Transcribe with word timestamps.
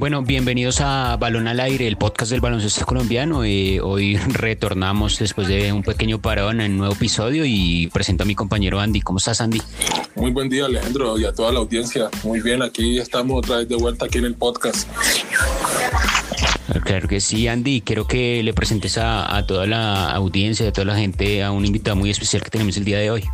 Bueno, 0.00 0.22
bienvenidos 0.22 0.80
a 0.80 1.16
Balón 1.16 1.48
al 1.48 1.58
Aire, 1.58 1.88
el 1.88 1.96
podcast 1.96 2.30
del 2.30 2.40
baloncesto 2.40 2.86
colombiano. 2.86 3.42
Eh, 3.42 3.80
hoy 3.80 4.16
retornamos 4.28 5.18
después 5.18 5.48
de 5.48 5.72
un 5.72 5.82
pequeño 5.82 6.20
parón 6.20 6.60
en 6.60 6.70
un 6.70 6.78
nuevo 6.78 6.94
episodio 6.94 7.44
y 7.44 7.88
presento 7.92 8.22
a 8.22 8.26
mi 8.26 8.36
compañero 8.36 8.78
Andy. 8.78 9.00
¿Cómo 9.00 9.18
estás, 9.18 9.40
Andy? 9.40 9.60
Muy 10.14 10.30
buen 10.30 10.48
día, 10.48 10.66
Alejandro, 10.66 11.18
y 11.18 11.24
a 11.24 11.32
toda 11.32 11.50
la 11.50 11.58
audiencia. 11.58 12.10
Muy 12.22 12.40
bien, 12.40 12.62
aquí 12.62 12.96
estamos 13.00 13.38
otra 13.38 13.56
vez 13.56 13.68
de 13.68 13.74
vuelta 13.74 14.04
aquí 14.06 14.18
en 14.18 14.26
el 14.26 14.36
podcast. 14.36 14.88
Claro 16.88 17.06
que 17.06 17.20
sí, 17.20 17.46
Andy. 17.46 17.82
Quiero 17.82 18.06
que 18.06 18.42
le 18.42 18.54
presentes 18.54 18.96
a, 18.96 19.44
toda 19.46 19.66
la 19.66 20.10
audiencia, 20.12 20.66
a 20.66 20.72
toda 20.72 20.86
la 20.86 20.96
gente, 20.96 21.44
a 21.44 21.50
un 21.50 21.66
invitado 21.66 21.96
muy 21.96 22.08
especial 22.08 22.42
que 22.42 22.48
tenemos 22.48 22.78
el 22.78 22.86
día 22.86 22.96
de 22.96 23.10
hoy. 23.10 23.24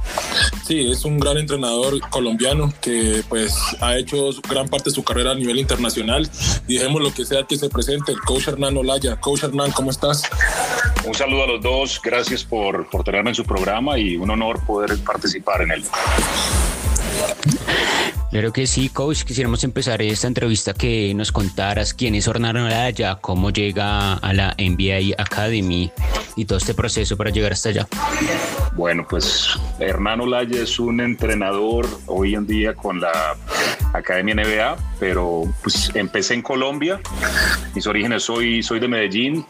Sí, 0.67 0.91
es 0.91 1.05
un 1.05 1.21
gran 1.21 1.37
entrenador 1.37 2.01
colombiano 2.11 2.75
que 2.81 3.23
pues 3.29 3.55
ha 3.81 3.97
hecho 3.97 4.31
gran 4.51 4.67
parte 4.67 4.91
de 4.91 4.97
su 4.97 5.05
carrera 5.05 5.31
a 5.31 5.35
nivel 5.37 5.61
internacional. 5.61 6.29
Dijemos 6.67 7.01
lo 7.01 7.15
que 7.15 7.25
sea 7.25 7.45
que 7.45 7.57
se 7.57 7.69
presente, 7.69 8.11
el 8.11 8.19
coach 8.23 8.49
Hernán 8.49 8.77
Olaya. 8.77 9.21
Coach 9.21 9.45
Hernán, 9.45 9.71
¿cómo 9.71 9.93
estás? 9.93 10.25
Un 11.07 11.15
saludo 11.15 11.45
a 11.45 11.47
los 11.47 11.63
dos, 11.63 12.01
gracias 12.03 12.43
por, 12.43 12.91
por 12.91 13.05
tenerme 13.05 13.31
en 13.31 13.37
su 13.37 13.45
programa 13.45 13.97
y 13.97 14.17
un 14.17 14.31
honor 14.31 14.67
poder 14.67 14.99
participar 15.05 15.63
en 15.63 15.71
él. 15.71 15.85
Claro 18.35 18.53
que 18.53 18.67
sí, 18.67 18.89
coach. 18.89 19.23
Quisiéramos 19.23 19.63
empezar 19.63 20.03
esta 20.03 20.27
entrevista 20.27 20.75
que 20.75 21.15
nos 21.15 21.31
contaras 21.31 21.95
quién 21.95 22.17
es 22.17 22.27
Hernán 22.27 22.57
Olaya, 22.57 23.15
cómo 23.21 23.51
llega 23.51 24.15
a 24.15 24.33
la 24.33 24.57
NBA 24.59 25.15
Academy 25.23 25.93
y 26.35 26.45
todo 26.45 26.59
este 26.59 26.75
proceso 26.75 27.17
para 27.17 27.31
llegar 27.31 27.53
hasta 27.53 27.69
allá. 27.69 27.87
Bueno, 28.73 29.07
pues 29.09 29.57
Hernán 29.79 30.21
Olaya 30.21 30.61
es 30.61 30.81
un 30.81 31.01
entrenador 31.01 31.87
hoy 32.07 32.35
en 32.35 32.45
día 32.45 32.75
con 32.75 33.01
la 33.01 33.37
Academia 33.93 34.35
NBA, 34.35 34.77
pero 34.99 35.45
pues 35.63 35.93
empecé 35.95 36.35
en 36.35 36.43
Colombia. 36.43 37.01
Mis 37.73 37.87
orígenes 37.87 38.25
soy, 38.25 38.65
soy 38.65 38.81
de 38.81 38.89
Medellín, 38.89 39.47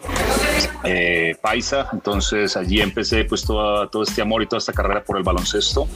eh, 0.84 1.34
paisa, 1.40 1.88
entonces 1.94 2.54
allí 2.54 2.82
empecé 2.82 3.24
pues 3.24 3.44
todo, 3.44 3.88
todo 3.88 4.02
este 4.02 4.20
amor 4.20 4.42
y 4.42 4.46
toda 4.46 4.58
esta 4.58 4.74
carrera 4.74 5.02
por 5.02 5.16
el 5.16 5.22
baloncesto. 5.22 5.88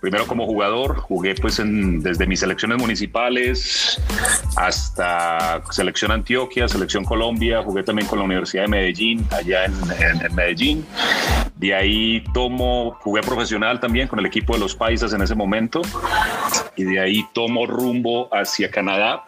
Primero 0.00 0.26
como 0.26 0.46
jugador, 0.46 0.96
jugué 0.96 1.36
pues 1.36 1.60
en, 1.60 2.00
desde 2.00 2.23
mis 2.26 2.40
selecciones 2.40 2.78
municipales 2.78 4.00
hasta 4.56 5.62
selección 5.70 6.10
Antioquia, 6.12 6.68
selección 6.68 7.04
Colombia, 7.04 7.62
jugué 7.62 7.82
también 7.82 8.08
con 8.08 8.18
la 8.18 8.24
Universidad 8.24 8.64
de 8.64 8.68
Medellín, 8.68 9.26
allá 9.30 9.64
en 9.64 10.34
Medellín. 10.34 10.86
De 11.56 11.74
ahí 11.74 12.24
tomo, 12.34 12.98
jugué 13.00 13.22
profesional 13.22 13.80
también 13.80 14.08
con 14.08 14.18
el 14.18 14.26
equipo 14.26 14.54
de 14.54 14.58
los 14.58 14.74
Paisas 14.74 15.12
en 15.12 15.22
ese 15.22 15.34
momento 15.34 15.82
y 16.76 16.84
de 16.84 17.00
ahí 17.00 17.24
tomo 17.32 17.66
rumbo 17.66 18.28
hacia 18.32 18.70
Canadá 18.70 19.24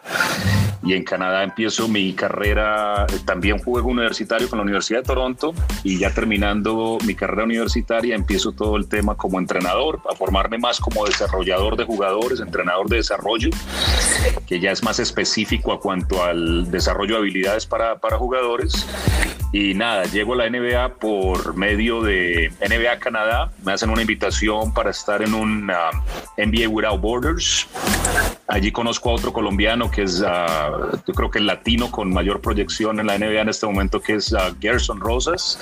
y 0.87 0.93
en 0.93 1.03
Canadá 1.03 1.43
empiezo 1.43 1.89
mi 1.89 2.13
carrera, 2.13 3.05
también 3.25 3.59
juego 3.59 3.89
universitario 3.89 4.49
con 4.49 4.57
la 4.57 4.63
Universidad 4.63 4.99
de 4.99 5.05
Toronto 5.05 5.53
y 5.83 5.99
ya 5.99 6.13
terminando 6.13 6.97
mi 7.05 7.13
carrera 7.13 7.43
universitaria 7.43 8.15
empiezo 8.15 8.53
todo 8.53 8.77
el 8.77 8.87
tema 8.87 9.15
como 9.15 9.37
entrenador, 9.37 9.99
a 10.09 10.15
formarme 10.15 10.57
más 10.57 10.79
como 10.79 11.05
desarrollador 11.05 11.75
de 11.75 11.83
jugadores, 11.83 12.39
entrenador 12.39 12.87
de 12.87 12.97
desarrollo, 12.97 13.49
que 14.47 14.61
ya 14.61 14.71
es 14.71 14.81
más 14.81 14.99
específico 14.99 15.73
a 15.73 15.81
cuanto 15.81 16.23
al 16.23 16.71
desarrollo 16.71 17.15
de 17.15 17.19
habilidades 17.19 17.65
para, 17.65 17.99
para 17.99 18.17
jugadores. 18.17 18.87
Y 19.51 19.73
nada, 19.73 20.05
llego 20.05 20.33
a 20.33 20.37
la 20.37 20.49
NBA 20.49 20.95
por 20.95 21.55
medio 21.55 22.01
de 22.01 22.51
NBA 22.61 22.99
Canadá, 22.99 23.51
me 23.65 23.73
hacen 23.73 23.89
una 23.89 24.01
invitación 24.01 24.73
para 24.73 24.91
estar 24.91 25.21
en 25.21 25.33
un 25.33 25.67
NBA 26.37 26.69
Without 26.69 27.01
Borders. 27.01 27.67
Allí 28.49 28.71
conozco 28.71 29.09
a 29.09 29.13
otro 29.13 29.33
colombiano 29.33 29.91
que 29.91 30.03
es... 30.03 30.21
Uh, 30.21 30.97
yo 31.05 31.13
creo 31.13 31.29
que 31.29 31.39
el 31.39 31.47
latino 31.47 31.91
con 31.91 32.13
mayor 32.13 32.39
proyección 32.39 32.99
en 32.99 33.07
la 33.07 33.17
NBA 33.17 33.41
en 33.41 33.49
este 33.49 33.65
momento, 33.65 33.99
que 33.99 34.15
es 34.15 34.31
uh, 34.31 34.55
Gerson 34.61 35.01
Rosas. 35.01 35.59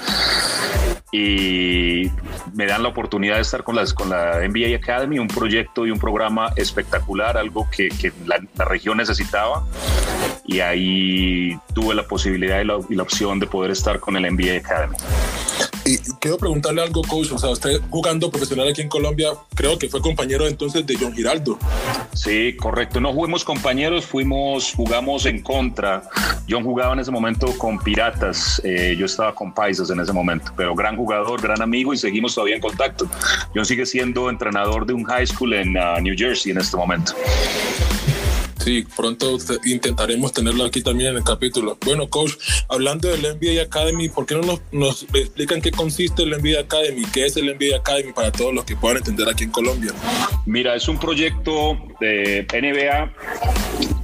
Y 1.11 2.11
me 2.53 2.67
dan 2.67 2.83
la 2.83 2.89
oportunidad 2.89 3.35
de 3.35 3.41
estar 3.41 3.63
con, 3.63 3.75
las, 3.75 3.93
con 3.93 4.09
la 4.09 4.47
NBA 4.47 4.75
Academy, 4.75 5.17
un 5.17 5.27
proyecto 5.27 5.87
y 5.87 5.91
un 5.91 5.97
programa 5.97 6.51
espectacular, 6.57 7.37
algo 7.37 7.67
que, 7.71 7.89
la, 8.25 8.39
región 8.65 8.97
necesitaba. 8.97 9.65
Y 10.45 10.59
ahí 10.59 11.57
tuve 11.73 11.95
la 11.95 12.07
posibilidad 12.07 12.61
y 12.61 12.65
la, 12.95 13.03
opción 13.03 13.39
de 13.39 13.47
poder 13.47 13.71
estar 13.71 13.99
con 13.99 14.15
el 14.15 14.31
NBA 14.31 14.57
Academy. 14.57 14.95
Y 15.85 15.99
quiero 16.19 16.37
preguntarle 16.37 16.81
algo, 16.81 17.03
coach. 17.03 17.31
O 17.31 17.37
sea, 17.37 17.51
usted 17.51 17.79
jugando 17.91 18.31
profesional 18.31 18.67
aquí 18.67 18.81
en 18.81 18.89
Colombia, 18.89 19.29
creo 19.53 19.77
que 19.77 19.87
fue 19.87 20.01
compañero 20.01 20.47
entonces 20.47 20.85
de 20.85 20.97
John 20.99 21.13
Giraldo. 21.13 21.59
Sí, 22.13 22.55
correcto. 22.57 22.99
No 22.99 23.13
fuimos 23.13 23.43
compañeros, 23.45 24.05
fuimos, 24.05 24.73
jugamos 24.73 25.27
en 25.27 25.43
contra. 25.43 26.01
John 26.49 26.63
jugaba 26.63 26.93
en 26.93 26.99
ese 26.99 27.11
momento 27.11 27.55
con 27.57 27.77
Piratas. 27.77 28.59
Eh, 28.63 28.95
yo 28.97 29.05
estaba 29.05 29.35
con 29.35 29.53
Paisas 29.53 29.91
en 29.91 29.99
ese 29.99 30.11
momento, 30.11 30.51
pero 30.57 30.73
gran 30.73 30.97
jugador, 30.97 31.39
gran 31.39 31.61
amigo 31.61 31.93
y 31.93 31.97
seguimos 31.97 32.33
todavía 32.33 32.55
en 32.55 32.61
contacto. 32.61 33.07
John 33.53 33.65
sigue 33.65 33.85
siendo 33.85 34.29
entrenador 34.31 34.87
de 34.87 34.93
un 34.93 35.03
high 35.03 35.27
school 35.27 35.53
en 35.53 35.77
uh, 35.77 36.01
New 36.01 36.15
Jersey 36.17 36.51
en 36.51 36.57
este 36.57 36.75
momento. 36.77 37.13
Sí, 38.65 38.83
pronto 38.97 39.37
intentaremos 39.63 40.33
tenerlo 40.33 40.65
aquí 40.65 40.81
también 40.81 41.11
en 41.11 41.17
el 41.17 41.23
capítulo. 41.23 41.77
Bueno, 41.85 42.09
coach, 42.09 42.33
hablando 42.67 43.09
del 43.09 43.21
NBA 43.21 43.61
Academy, 43.61 44.09
¿por 44.09 44.25
qué 44.25 44.33
no 44.33 44.59
nos, 44.71 45.03
explican 45.13 45.61
qué 45.61 45.69
consiste 45.69 46.23
el 46.23 46.31
NBA 46.31 46.61
Academy? 46.61 47.03
¿Qué 47.13 47.27
es 47.27 47.37
el 47.37 47.45
NBA 47.45 47.77
Academy 47.77 48.11
para 48.11 48.31
todos 48.31 48.55
los 48.55 48.65
que 48.65 48.75
puedan 48.75 48.97
entender 48.97 49.29
aquí 49.29 49.43
en 49.43 49.51
Colombia? 49.51 49.91
Mira, 50.47 50.73
es 50.73 50.87
un 50.87 50.97
proyecto 50.97 51.77
de 51.99 52.47
NBA 52.51 53.13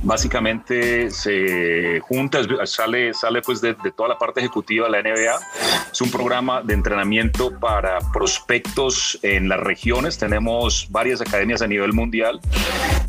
básicamente 0.04 1.12
se 1.12 2.00
junta, 2.02 2.40
sale, 2.66 3.14
sale 3.14 3.42
pues 3.42 3.62
de, 3.62 3.76
toda 3.96 4.10
la 4.10 4.18
parte 4.18 4.40
ejecutiva 4.40 4.88
de 4.88 4.92
la 4.92 5.02
NBA. 5.02 5.40
Es 5.92 6.02
un 6.02 6.12
programa 6.12 6.62
de 6.62 6.74
entrenamiento 6.74 7.58
para 7.60 8.00
prospectos 8.12 9.20
en 9.22 9.50
las 9.50 9.60
regiones. 9.60 10.18
Tenemos 10.18 10.88
varias 10.90 11.22
academias 11.22 11.62
a 11.62 11.68
nivel 11.68 11.94
mundial. 11.94 12.40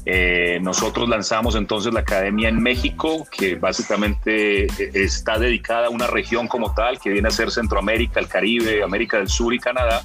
Eh, 0.05 0.59
nosotros 0.63 1.09
lanzamos 1.09 1.55
entonces 1.55 1.93
la 1.93 2.01
academia 2.01 2.49
en 2.49 2.61
México, 2.61 3.27
que 3.31 3.55
básicamente 3.55 4.65
eh, 4.65 4.91
está 4.95 5.39
dedicada 5.39 5.87
a 5.87 5.91
una 5.91 6.09
región 6.09 6.49
como 6.49 6.75
tal, 6.75 6.99
que 6.99 7.11
viene 7.11 7.29
a 7.29 7.31
ser 7.31 7.51
Centroamérica, 7.51 8.19
el 8.19 8.29
Caribe, 8.29 8.83
América 8.83 9.19
del 9.19 9.29
Sur 9.29 9.55
y 9.55 9.59
Canadá. 9.59 10.03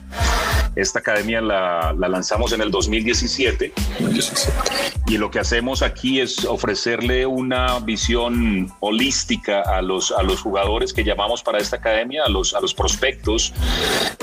Esta 0.78 1.00
academia 1.00 1.42
la, 1.42 1.94
la 1.98 2.08
lanzamos 2.08 2.54
en 2.54 2.62
el 2.62 2.72
2017 2.72 3.74
y 5.08 5.18
lo 5.18 5.32
que 5.32 5.40
hacemos 5.40 5.82
aquí 5.82 6.22
es 6.22 6.46
ofrecer 6.46 6.78
ofrecerle 6.78 7.26
una 7.26 7.80
visión 7.80 8.72
holística 8.82 9.62
a 9.62 9.82
los, 9.82 10.12
a 10.12 10.22
los 10.22 10.42
jugadores 10.42 10.94
que 10.94 11.04
llamamos 11.04 11.42
para 11.42 11.58
esta 11.58 11.78
academia, 11.78 12.24
a 12.26 12.30
los, 12.30 12.54
a 12.54 12.60
los 12.60 12.74
prospectos, 12.74 13.52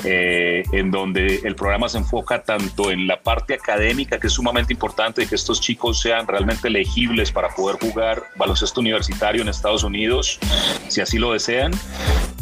eh, 0.05 0.63
en 0.71 0.89
donde 0.89 1.41
el 1.43 1.55
programa 1.55 1.89
se 1.89 1.97
enfoca 1.97 2.43
tanto 2.43 2.91
en 2.91 3.07
la 3.07 3.19
parte 3.19 3.55
académica, 3.55 4.19
que 4.19 4.27
es 4.27 4.33
sumamente 4.33 4.71
importante, 4.71 5.21
de 5.21 5.27
que 5.27 5.35
estos 5.35 5.59
chicos 5.59 5.99
sean 5.99 6.27
realmente 6.27 6.69
elegibles 6.69 7.31
para 7.31 7.49
poder 7.49 7.77
jugar 7.77 8.23
baloncesto 8.37 8.79
universitario 8.79 9.41
en 9.41 9.49
Estados 9.49 9.83
Unidos, 9.83 10.39
si 10.87 11.01
así 11.01 11.17
lo 11.17 11.33
desean, 11.33 11.71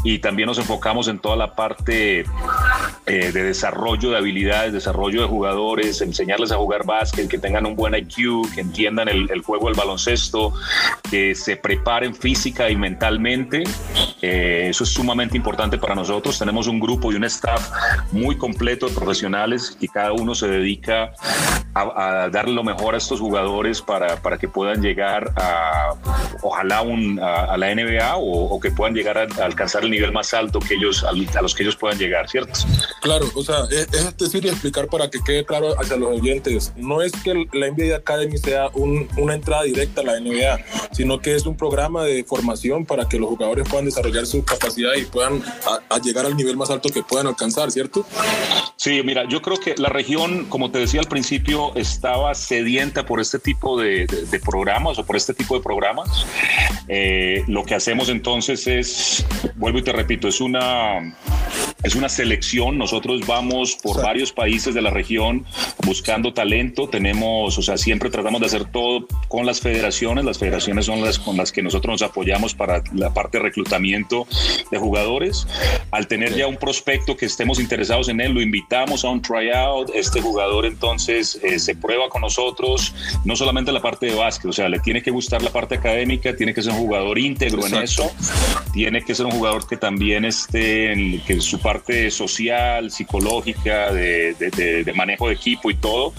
y 0.03 0.19
también 0.19 0.47
nos 0.47 0.59
enfocamos 0.59 1.07
en 1.07 1.17
toda 1.17 1.37
la 1.37 1.55
parte 1.55 2.25
eh, 3.05 3.31
de 3.33 3.43
desarrollo 3.43 4.11
de 4.11 4.17
habilidades, 4.17 4.71
desarrollo 4.71 5.21
de 5.21 5.27
jugadores, 5.27 5.99
enseñarles 6.01 6.53
a 6.53 6.55
jugar 6.55 6.85
básquet, 6.85 7.27
que 7.27 7.37
tengan 7.37 7.65
un 7.65 7.75
buen 7.75 7.93
IQ, 7.95 8.53
que 8.55 8.61
entiendan 8.61 9.09
el, 9.09 9.41
juego 9.41 9.67
del 9.67 9.75
baloncesto 9.75 10.53
que 11.09 11.35
se 11.35 11.57
preparen 11.57 12.15
física 12.15 12.69
y 12.69 12.77
mentalmente. 12.77 13.63
Eh, 14.21 14.67
eso 14.69 14.85
es 14.85 14.89
sumamente 14.89 15.35
importante 15.35 15.77
para 15.77 15.95
nosotros. 15.95 16.39
Tenemos 16.39 16.67
un 16.67 16.79
grupo 16.79 17.11
y 17.11 17.15
un 17.15 17.25
staff 17.25 17.71
muy 18.13 18.37
completo 18.37 18.87
de 18.87 18.95
profesionales 18.95 19.77
y 19.81 19.89
cada 19.89 20.13
uno 20.13 20.33
se 20.33 20.47
dedica 20.47 21.11
a, 21.73 22.29
darle 22.31 22.53
lo 22.53 22.63
mejor 22.63 22.95
a 22.95 22.97
estos 22.97 23.19
jugadores 23.19 23.81
para, 23.81 24.17
para 24.17 24.37
que 24.37 24.47
puedan 24.47 24.81
llegar 24.81 25.33
a, 25.35 25.93
ojalá 26.41 26.81
un, 26.81 27.19
a, 27.19 27.57
la 27.57 27.73
NBA 27.73 28.15
o, 28.15 28.59
que 28.59 28.71
puedan 28.71 28.93
llegar 28.93 29.17
a, 29.17 29.27
alcanzar 29.43 29.83
el 29.83 29.91
nivel 29.91 30.11
más 30.11 30.33
alto 30.33 30.59
que 30.59 30.75
ellos, 30.75 31.03
a, 31.03 31.11
los 31.41 31.55
que 31.55 31.63
ellos 31.63 31.75
puedan 31.75 31.97
llegar, 31.97 32.29
¿cierto? 32.29 32.53
Claro, 33.03 33.29
o 33.35 33.43
sea, 33.43 33.65
es, 33.69 33.89
es 33.91 34.17
decir 34.17 34.45
y 34.45 34.47
explicar 34.47 34.87
para 34.87 35.09
que 35.09 35.19
quede 35.19 35.43
claro 35.43 35.75
hacia 35.77 35.97
los 35.97 36.21
oyentes, 36.21 36.71
no 36.77 37.01
es 37.01 37.11
que 37.11 37.33
la 37.51 37.69
NBA 37.69 37.97
Academy 37.97 38.37
sea 38.37 38.69
un, 38.73 39.09
una 39.17 39.33
entrada 39.33 39.63
directa 39.63 40.01
la 40.03 40.17
NBA, 40.21 40.59
sino 40.93 41.19
que 41.19 41.35
es 41.35 41.45
un 41.45 41.57
programa 41.57 42.05
de 42.05 42.23
formación 42.23 42.85
para 42.85 43.09
que 43.09 43.19
los 43.19 43.27
jugadores 43.27 43.67
puedan 43.67 43.83
desarrollar 43.83 44.25
su 44.25 44.45
capacidad 44.45 44.93
y 44.95 45.03
puedan 45.03 45.43
llegar 46.01 46.25
al 46.25 46.37
nivel 46.37 46.55
más 46.55 46.69
alto 46.69 46.87
que 46.87 47.03
puedan 47.03 47.27
alcanzar, 47.27 47.71
¿cierto? 47.71 48.05
Sí, 48.77 49.01
mira, 49.03 49.27
yo 49.27 49.41
creo 49.41 49.59
que 49.59 49.75
la 49.75 49.89
región, 49.89 50.45
como 50.45 50.71
te 50.71 50.79
decía 50.79 51.01
al 51.01 51.09
principio, 51.09 51.75
estaba 51.75 52.33
sedienta 52.35 53.05
por 53.05 53.19
este 53.19 53.37
tipo 53.37 53.77
de, 53.77 54.07
programas 54.45 54.97
o 54.97 55.05
por 55.05 55.17
este 55.17 55.33
tipo 55.33 55.57
de 55.57 55.61
programas. 55.61 56.25
Eh, 56.87 57.43
lo 57.47 57.65
que 57.65 57.75
hacemos 57.75 58.07
entonces 58.07 58.65
es, 58.65 59.25
vuelvo 59.55 59.79
y 59.79 59.81
te 59.81 59.91
repito, 59.91 60.29
es 60.29 60.39
una 60.39 61.13
es 61.83 61.95
una 61.95 62.09
selección. 62.09 62.77
Nosotros 62.77 63.25
vamos 63.27 63.75
por 63.75 64.01
varios 64.01 64.31
países 64.31 64.73
de 64.73 64.81
la 64.81 64.89
región 64.89 65.45
buscando 65.85 66.33
talento. 66.33 66.87
Tenemos, 66.87 67.57
o 67.57 67.61
sea, 67.61 67.77
siempre 67.77 68.09
tratamos 68.09 68.39
de 68.39 68.47
hacer 68.47 68.65
todo 68.65 69.05
con 69.27 69.45
las 69.45 69.59
federaciones. 69.59 70.23
Las 70.23 70.39
federaciones 70.39 70.85
son 70.85 71.01
las 71.01 71.19
con 71.19 71.37
las 71.37 71.51
que 71.51 71.61
nosotros 71.61 72.01
nos 72.01 72.09
apoyamos 72.09 72.55
para 72.55 72.83
la 72.93 73.13
parte 73.13 73.37
de 73.37 73.43
reclutamiento 73.43 74.27
de 74.71 74.77
jugadores. 74.77 75.45
Al 75.91 76.07
tener 76.07 76.35
ya 76.35 76.47
un 76.47 76.57
prospecto 76.57 77.17
que 77.17 77.25
estemos 77.25 77.59
interesados 77.59 78.07
en 78.07 78.21
él, 78.21 78.33
lo 78.33 78.41
invitamos 78.41 79.03
a 79.03 79.09
un 79.09 79.21
tryout. 79.21 79.91
Este 79.93 80.21
jugador 80.21 80.65
entonces 80.65 81.39
eh, 81.43 81.59
se 81.59 81.75
prueba 81.75 82.09
con 82.09 82.21
nosotros, 82.21 82.93
no 83.25 83.35
solamente 83.35 83.71
la 83.71 83.81
parte 83.81 84.05
de 84.05 84.15
básquet, 84.15 84.49
o 84.49 84.53
sea, 84.53 84.69
le 84.69 84.79
tiene 84.79 85.01
que 85.01 85.11
gustar 85.11 85.41
la 85.41 85.51
parte 85.51 85.75
académica, 85.75 86.35
tiene 86.35 86.53
que 86.53 86.61
ser 86.61 86.71
un 86.71 86.79
jugador 86.79 87.19
íntegro 87.19 87.65
en 87.67 87.75
eso, 87.75 88.09
tiene 88.73 89.03
que 89.03 89.15
ser 89.15 89.25
un 89.25 89.33
jugador 89.33 89.67
que 89.67 89.77
también 89.77 90.25
esté 90.25 90.91
en 90.91 91.21
que 91.21 91.41
su 91.41 91.59
parte 91.59 91.72
social, 92.11 92.91
psicológica, 92.91 93.91
de, 93.91 94.91
manejo 94.95 95.27
de 95.27 95.33
equipo 95.33 95.71
y 95.71 95.75
todo, 95.75 96.13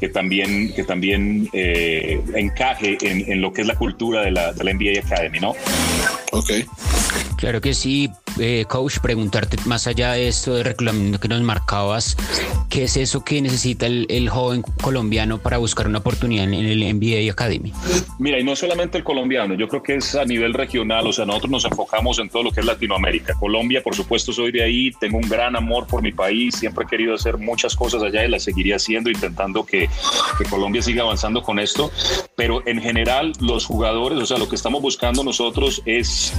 que 0.00 0.08
también, 0.08 0.72
que 0.74 0.84
también 0.84 1.48
eh, 1.52 2.20
encaje 2.34 2.98
en, 3.02 3.40
lo 3.40 3.52
que 3.52 3.62
es 3.62 3.66
la 3.66 3.76
cultura 3.76 4.22
de 4.22 4.30
la, 4.30 4.52
de 4.52 4.64
la 4.64 4.72
NBA 4.72 5.00
Academy, 5.04 5.40
¿no? 5.40 5.54
Claro 7.36 7.60
que 7.60 7.74
sí, 7.74 8.10
eh, 8.38 8.64
coach, 8.68 8.98
preguntarte 9.00 9.56
más 9.66 9.86
allá 9.86 10.12
de 10.12 10.28
esto 10.28 10.54
de 10.54 10.62
reclutamiento 10.62 11.20
que 11.20 11.28
nos 11.28 11.40
marcabas, 11.42 12.16
¿qué 12.68 12.84
es 12.84 12.96
eso 12.96 13.24
que 13.24 13.40
necesita 13.42 13.86
el, 13.86 14.28
joven 14.28 14.62
colombiano 14.82 15.38
para 15.38 15.58
buscar 15.58 15.86
una 15.86 15.98
oportunidad 15.98 16.44
en 16.44 16.54
el 16.54 16.80
NBA 16.80 17.30
Academy? 17.30 17.72
Mira, 18.18 18.38
y 18.38 18.44
no 18.44 18.56
solamente 18.56 18.98
el 18.98 19.04
colombiano, 19.04 19.54
yo 19.54 19.68
creo 19.68 19.82
que 19.82 19.96
es 19.96 20.14
a 20.14 20.24
nivel 20.24 20.54
regional, 20.54 21.06
o 21.06 21.12
sea, 21.12 21.26
nosotros 21.26 21.50
nos 21.50 21.64
enfocamos 21.64 22.18
en 22.18 22.28
todo 22.28 22.44
lo 22.44 22.50
que 22.50 22.60
es 22.60 22.66
Latinoamérica. 22.66 23.34
Colombia, 23.34 23.82
por 23.82 23.94
supuesto, 23.94 24.32
soy 24.32 24.50
de 24.50 24.62
ahí, 24.62 24.90
tengo 24.98 25.18
un 25.18 25.28
gran 25.28 25.56
amor 25.56 25.86
por 25.86 26.02
mi 26.02 26.12
país, 26.12 26.56
siempre 26.56 26.84
he 26.84 26.88
querido 26.88 27.14
hacer 27.14 27.38
muchas 27.38 27.76
cosas 27.76 28.02
allá 28.02 28.24
y 28.24 28.28
las 28.28 28.44
seguiría 28.44 28.76
haciendo, 28.76 29.10
intentando 29.10 29.64
que, 29.64 29.88
que 30.38 30.44
Colombia 30.44 30.82
siga 30.82 31.02
avanzando 31.02 31.42
con 31.42 31.58
esto, 31.58 31.90
pero 32.36 32.66
en 32.66 32.80
general 32.80 33.32
los 33.40 33.66
jugadores, 33.66 34.18
o 34.18 34.26
sea, 34.26 34.38
lo 34.38 34.48
que 34.48 34.56
estamos 34.56 34.80
buscando 34.80 35.22
nosotros 35.22 35.82
es 35.84 36.32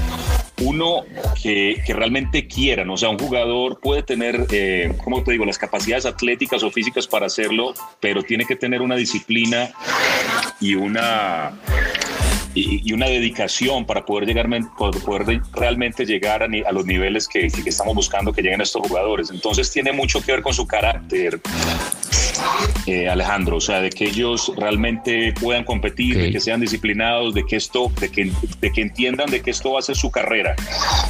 uno 0.62 1.04
que, 1.42 1.82
realmente 1.88 2.48
quieran, 2.48 2.90
o 2.90 2.98
sea, 2.98 3.10
un 3.10 3.20
jugador 3.20 3.80
puede 3.80 4.04
tener, 4.04 4.46
eh, 4.52 4.94
como 5.04 5.24
te 5.24 5.32
digo, 5.32 5.46
las 5.46 5.58
capacidades 5.58 6.06
atléticas 6.06 6.64
o 6.64 6.72
físicas 6.72 7.08
para 7.08 7.26
hacerlo, 7.26 7.74
pero 8.00 8.24
tiene 8.24 8.46
que 8.46 8.56
tener 8.56 8.82
una 8.82 8.96
disciplina 8.96 9.72
y 10.60 10.76
una 10.76 11.54
y, 12.56 12.94
una 12.94 13.08
dedicación 13.08 13.86
para 13.86 14.06
poder 14.06 14.28
llegar 14.28 14.48
poder 14.78 15.42
realmente 15.54 16.06
llegar 16.06 16.44
a, 16.44 16.72
los 16.72 16.86
niveles 16.86 17.28
que, 17.28 17.48
que, 17.50 17.70
estamos 17.70 17.94
buscando 17.94 18.32
que 18.32 18.42
lleguen 18.42 18.62
estos 18.62 18.88
jugadores. 18.88 19.30
Entonces 19.30 19.70
tiene 19.72 19.92
mucho 19.92 20.22
que 20.22 20.32
ver 20.32 20.42
con 20.42 20.54
su 20.54 20.66
carácter, 20.66 21.42
eh, 22.86 23.10
Alejandro, 23.10 23.58
o 23.58 23.62
sea, 23.62 23.82
de 23.82 23.90
que 23.90 24.06
ellos 24.06 24.52
realmente 24.58 25.34
puedan 25.40 25.64
competir, 25.64 26.18
de 26.18 26.32
que 26.32 26.40
sean 26.40 26.60
disciplinados, 26.60 27.34
de 27.34 27.46
que 27.46 27.56
esto, 27.56 27.92
de 28.00 28.10
que, 28.10 28.32
de 28.62 28.72
que 28.72 28.82
entiendan 28.82 29.30
de 29.30 29.42
que 29.42 29.52
esto 29.52 29.74
va 29.74 29.80
a 29.80 29.82
ser 29.82 29.96
su 29.96 30.12
carrera, 30.12 30.56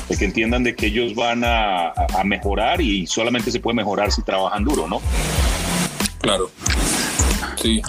de 0.09 0.17
que 0.17 0.25
entiendan 0.25 0.63
de 0.63 0.75
que 0.75 0.87
ellos 0.87 1.15
van 1.15 1.43
a, 1.43 1.89
a 1.89 2.23
mejorar 2.23 2.81
y 2.81 3.07
solamente 3.07 3.51
se 3.51 3.59
puede 3.59 3.75
mejorar 3.75 4.11
si 4.11 4.23
trabajan 4.23 4.63
duro, 4.63 4.87
¿no? 4.87 5.01
Claro. 6.19 6.49
Sí. 7.65 7.81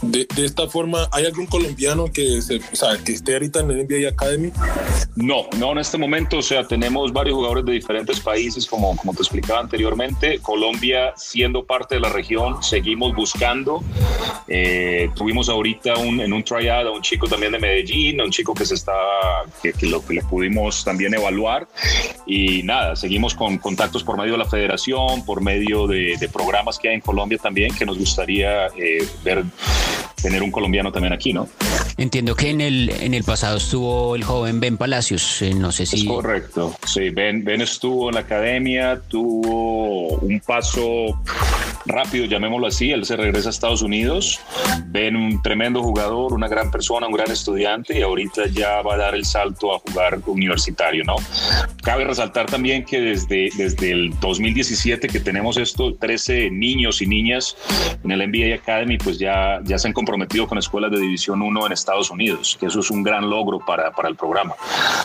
De, 0.00 0.28
de, 0.36 0.44
esta 0.44 0.68
forma, 0.68 1.08
¿hay 1.10 1.26
algún 1.26 1.46
colombiano 1.46 2.04
que, 2.12 2.40
se, 2.40 2.58
o 2.58 2.76
sea, 2.76 2.90
que 3.04 3.14
esté 3.14 3.32
ahorita 3.32 3.60
en 3.60 3.70
el 3.72 3.78
NBA 3.78 4.10
Academy? 4.10 4.52
No, 5.16 5.46
no 5.58 5.72
en 5.72 5.78
este 5.78 5.98
momento. 5.98 6.38
O 6.38 6.42
sea, 6.42 6.64
tenemos 6.64 7.12
varios 7.12 7.34
jugadores 7.34 7.64
de 7.64 7.72
diferentes 7.72 8.20
países, 8.20 8.64
como, 8.64 8.96
como 8.96 9.12
te 9.12 9.22
explicaba 9.22 9.58
anteriormente. 9.58 10.38
Colombia, 10.38 11.14
siendo 11.16 11.64
parte 11.64 11.96
de 11.96 12.00
la 12.00 12.10
región, 12.10 12.62
seguimos 12.62 13.12
buscando. 13.14 13.82
Eh, 14.46 15.10
tuvimos 15.16 15.48
ahorita 15.48 15.96
un, 15.96 16.20
en 16.20 16.32
un 16.32 16.44
tryout 16.44 16.86
a 16.86 16.90
un 16.92 17.02
chico 17.02 17.26
también 17.26 17.50
de 17.50 17.58
Medellín, 17.58 18.20
un 18.20 18.30
chico 18.30 18.54
que 18.54 18.64
se 18.64 18.74
está, 18.74 18.92
que, 19.60 19.72
que 19.72 19.86
lo 19.86 20.04
que 20.04 20.14
le 20.14 20.22
pudimos 20.22 20.84
también 20.84 21.12
evaluar. 21.12 21.66
Y 22.24 22.62
nada, 22.62 22.94
seguimos 22.94 23.34
con 23.34 23.58
contactos 23.58 24.04
por 24.04 24.16
medio 24.16 24.32
de 24.32 24.38
la 24.38 24.48
federación, 24.48 25.24
por 25.24 25.42
medio 25.42 25.88
de, 25.88 26.16
de 26.20 26.28
programas 26.28 26.78
que 26.78 26.90
hay 26.90 26.94
en 26.94 27.00
Colombia 27.00 27.38
también, 27.38 27.74
que 27.74 27.84
nos 27.84 27.98
gustaría 27.98 28.66
eh, 28.76 29.06
ver 29.24 29.44
tener 30.24 30.42
un 30.42 30.50
colombiano 30.50 30.90
también 30.90 31.12
aquí, 31.12 31.34
¿no? 31.34 31.46
Entiendo 31.98 32.34
que 32.34 32.48
en 32.48 32.62
el, 32.62 32.88
en 32.88 33.12
el 33.12 33.24
pasado 33.24 33.58
estuvo 33.58 34.16
el 34.16 34.24
joven 34.24 34.58
Ben 34.58 34.78
Palacios, 34.78 35.42
eh, 35.42 35.54
no 35.54 35.70
sé 35.70 35.84
si... 35.84 35.98
Es 36.00 36.04
correcto, 36.06 36.74
sí, 36.86 37.10
Ben, 37.10 37.44
ben 37.44 37.60
estuvo 37.60 38.08
en 38.08 38.14
la 38.14 38.22
academia, 38.22 39.02
tuvo 39.06 40.16
un 40.16 40.40
paso 40.40 41.20
rápido, 41.84 42.24
llamémoslo 42.24 42.68
así, 42.68 42.90
él 42.90 43.04
se 43.04 43.16
regresa 43.16 43.50
a 43.50 43.50
Estados 43.50 43.82
Unidos, 43.82 44.40
Ben 44.86 45.14
un 45.14 45.42
tremendo 45.42 45.82
jugador, 45.82 46.32
una 46.32 46.48
gran 46.48 46.70
persona, 46.70 47.06
un 47.06 47.12
gran 47.12 47.30
estudiante 47.30 47.98
y 47.98 48.02
ahorita 48.02 48.46
ya 48.46 48.80
va 48.80 48.94
a 48.94 48.96
dar 48.96 49.14
el 49.14 49.26
salto 49.26 49.74
a 49.74 49.78
jugar 49.80 50.20
universitario, 50.24 51.04
¿no? 51.04 51.16
Cabe 51.82 52.04
resaltar 52.04 52.46
también 52.46 52.86
que 52.86 52.98
desde, 52.98 53.50
desde 53.58 53.90
el 53.90 54.18
2017 54.20 55.06
que 55.08 55.20
tenemos 55.20 55.58
estos 55.58 55.98
13 55.98 56.50
niños 56.50 57.02
y 57.02 57.06
niñas 57.06 57.56
en 58.02 58.10
el 58.10 58.20
NBA 58.26 58.54
Academy, 58.54 58.96
pues 58.96 59.18
ya, 59.18 59.60
ya 59.64 59.78
se 59.78 59.88
han 59.88 59.92
comprometido 59.92 60.13
con 60.48 60.58
escuelas 60.58 60.90
de 60.90 60.98
División 60.98 61.42
1 61.42 61.66
en 61.66 61.72
Estados 61.72 62.10
Unidos, 62.10 62.56
que 62.58 62.66
eso 62.66 62.80
es 62.80 62.90
un 62.90 63.02
gran 63.02 63.28
logro 63.28 63.58
para, 63.58 63.92
para 63.92 64.08
el 64.08 64.16
programa. 64.16 64.54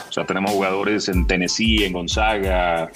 O 0.08 0.12
sea, 0.12 0.26
tenemos 0.26 0.52
jugadores 0.52 1.08
en 1.10 1.26
Tennessee, 1.28 1.84
en 1.84 1.94
Gonzaga, 1.94 2.92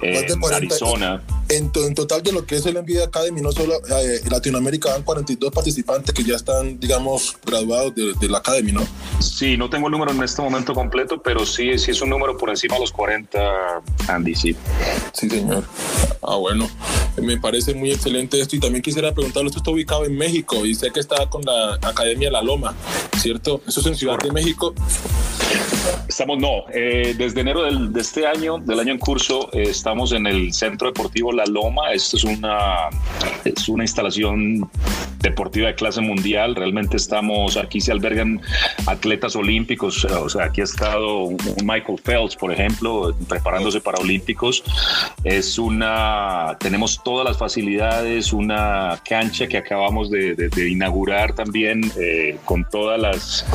en 0.00 0.44
Arizona. 0.54 1.22
En, 1.48 1.70
en, 1.74 1.94
total 1.94 2.22
de 2.22 2.32
lo 2.32 2.44
que 2.44 2.56
es 2.56 2.66
el 2.66 2.74
NBA 2.74 3.04
Academy, 3.04 3.40
no 3.40 3.52
solo 3.52 3.74
eh, 3.74 4.20
en 4.24 4.30
Latinoamérica 4.30 4.90
van 4.90 5.02
42 5.02 5.52
participantes 5.52 6.12
que 6.12 6.24
ya 6.24 6.34
están, 6.34 6.80
digamos, 6.80 7.36
graduados 7.44 7.94
de, 7.94 8.14
de, 8.14 8.28
la 8.28 8.38
Academy, 8.38 8.72
¿no? 8.72 8.82
Sí, 9.20 9.56
no 9.56 9.70
tengo 9.70 9.86
el 9.86 9.92
número 9.92 10.10
en 10.10 10.22
este 10.22 10.42
momento 10.42 10.74
completo, 10.74 11.20
pero 11.22 11.46
sí, 11.46 11.78
sí 11.78 11.92
es 11.92 12.00
un 12.00 12.10
número 12.10 12.36
por 12.36 12.50
encima 12.50 12.74
de 12.74 12.80
los 12.80 12.92
40, 12.92 13.38
Andy, 14.08 14.34
sí. 14.34 14.56
Sí, 15.12 15.30
señor. 15.30 15.64
Ah, 16.22 16.36
bueno, 16.36 16.68
me 17.22 17.38
parece 17.38 17.74
muy 17.74 17.92
excelente 17.92 18.40
esto 18.40 18.56
y 18.56 18.60
también 18.60 18.82
quisiera 18.82 19.12
preguntarle, 19.12 19.48
esto 19.48 19.58
está 19.58 19.70
ubicado 19.70 20.04
en 20.04 20.16
México 20.16 20.64
y 20.64 20.74
sé 20.74 20.90
que 20.90 21.00
está 21.00 21.28
con 21.28 21.42
la 21.42 21.74
Academia 21.82 22.30
La 22.30 22.42
Loma, 22.42 22.74
¿cierto? 23.18 23.62
Eso 23.66 23.80
es 23.80 23.86
en 23.86 23.96
Ciudad 23.96 24.18
de 24.18 24.32
México. 24.32 24.74
Estamos, 26.08 26.38
no, 26.38 26.64
eh, 26.72 27.14
desde 27.16 27.40
enero 27.40 27.62
del, 27.62 27.92
de 27.92 28.00
este 28.00 28.26
año, 28.26 28.58
del 28.58 28.80
año 28.80 28.92
en 28.92 28.98
curso, 28.98 29.48
eh, 29.52 29.64
estamos 29.68 30.12
en 30.12 30.26
el 30.26 30.52
Centro 30.52 30.88
Deportivo 30.88 31.32
La 31.32 31.44
Loma. 31.46 31.92
Esto 31.92 32.16
es 32.16 32.24
una, 32.24 32.88
es 33.44 33.68
una 33.68 33.84
instalación 33.84 34.68
deportiva 35.28 35.68
de 35.68 35.74
clase 35.74 36.00
mundial. 36.00 36.54
Realmente 36.54 36.96
estamos, 36.96 37.56
aquí 37.56 37.80
se 37.80 37.92
albergan 37.92 38.40
atletas 38.86 39.36
olímpicos, 39.36 40.04
o 40.04 40.28
sea, 40.28 40.46
aquí 40.46 40.60
ha 40.60 40.64
estado 40.64 41.24
un 41.24 41.36
Michael 41.64 41.98
Phelps, 42.02 42.36
por 42.36 42.52
ejemplo, 42.52 43.14
preparándose 43.28 43.80
para 43.80 43.98
olímpicos. 43.98 44.62
Es 45.24 45.58
una, 45.58 46.56
tenemos 46.60 47.02
todas 47.02 47.26
las 47.26 47.38
facilidades, 47.38 48.32
una 48.32 49.00
cancha 49.08 49.46
que 49.46 49.56
acabamos 49.56 50.10
de, 50.10 50.34
de, 50.34 50.68
inaugurar 50.68 51.34
también 51.34 51.80
eh, 52.00 52.38
con 52.44 52.64
todas 52.68 53.00
las, 53.00 53.46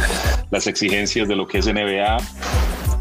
las 0.49 0.67
exigencias 0.67 1.27
de 1.27 1.35
lo 1.35 1.47
que 1.47 1.59
es 1.59 1.67
NBA. 1.67 2.17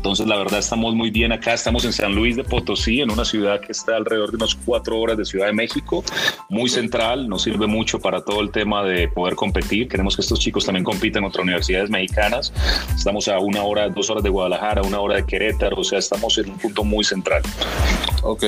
Entonces, 0.00 0.26
la 0.26 0.38
verdad, 0.38 0.60
estamos 0.60 0.94
muy 0.94 1.10
bien 1.10 1.30
acá. 1.30 1.52
Estamos 1.52 1.84
en 1.84 1.92
San 1.92 2.14
Luis 2.14 2.34
de 2.34 2.42
Potosí, 2.42 3.02
en 3.02 3.10
una 3.10 3.26
ciudad 3.26 3.60
que 3.60 3.72
está 3.72 3.96
alrededor 3.96 4.30
de 4.30 4.36
unas 4.36 4.54
cuatro 4.54 4.98
horas 4.98 5.18
de 5.18 5.26
Ciudad 5.26 5.44
de 5.44 5.52
México, 5.52 6.02
muy 6.48 6.70
central. 6.70 7.28
Nos 7.28 7.42
sirve 7.42 7.66
mucho 7.66 8.00
para 8.00 8.22
todo 8.22 8.40
el 8.40 8.50
tema 8.50 8.82
de 8.82 9.08
poder 9.08 9.34
competir. 9.34 9.88
Queremos 9.88 10.16
que 10.16 10.22
estos 10.22 10.40
chicos 10.40 10.64
también 10.64 10.84
compiten 10.84 11.22
en 11.22 11.28
otras 11.28 11.42
universidades 11.42 11.90
mexicanas. 11.90 12.50
Estamos 12.96 13.28
a 13.28 13.40
una 13.40 13.62
hora, 13.62 13.90
dos 13.90 14.08
horas 14.08 14.22
de 14.24 14.30
Guadalajara, 14.30 14.80
una 14.80 15.00
hora 15.00 15.16
de 15.16 15.26
Querétaro. 15.26 15.76
O 15.76 15.84
sea, 15.84 15.98
estamos 15.98 16.38
en 16.38 16.48
un 16.48 16.56
punto 16.56 16.82
muy 16.82 17.04
central. 17.04 17.42
Ok. 18.22 18.44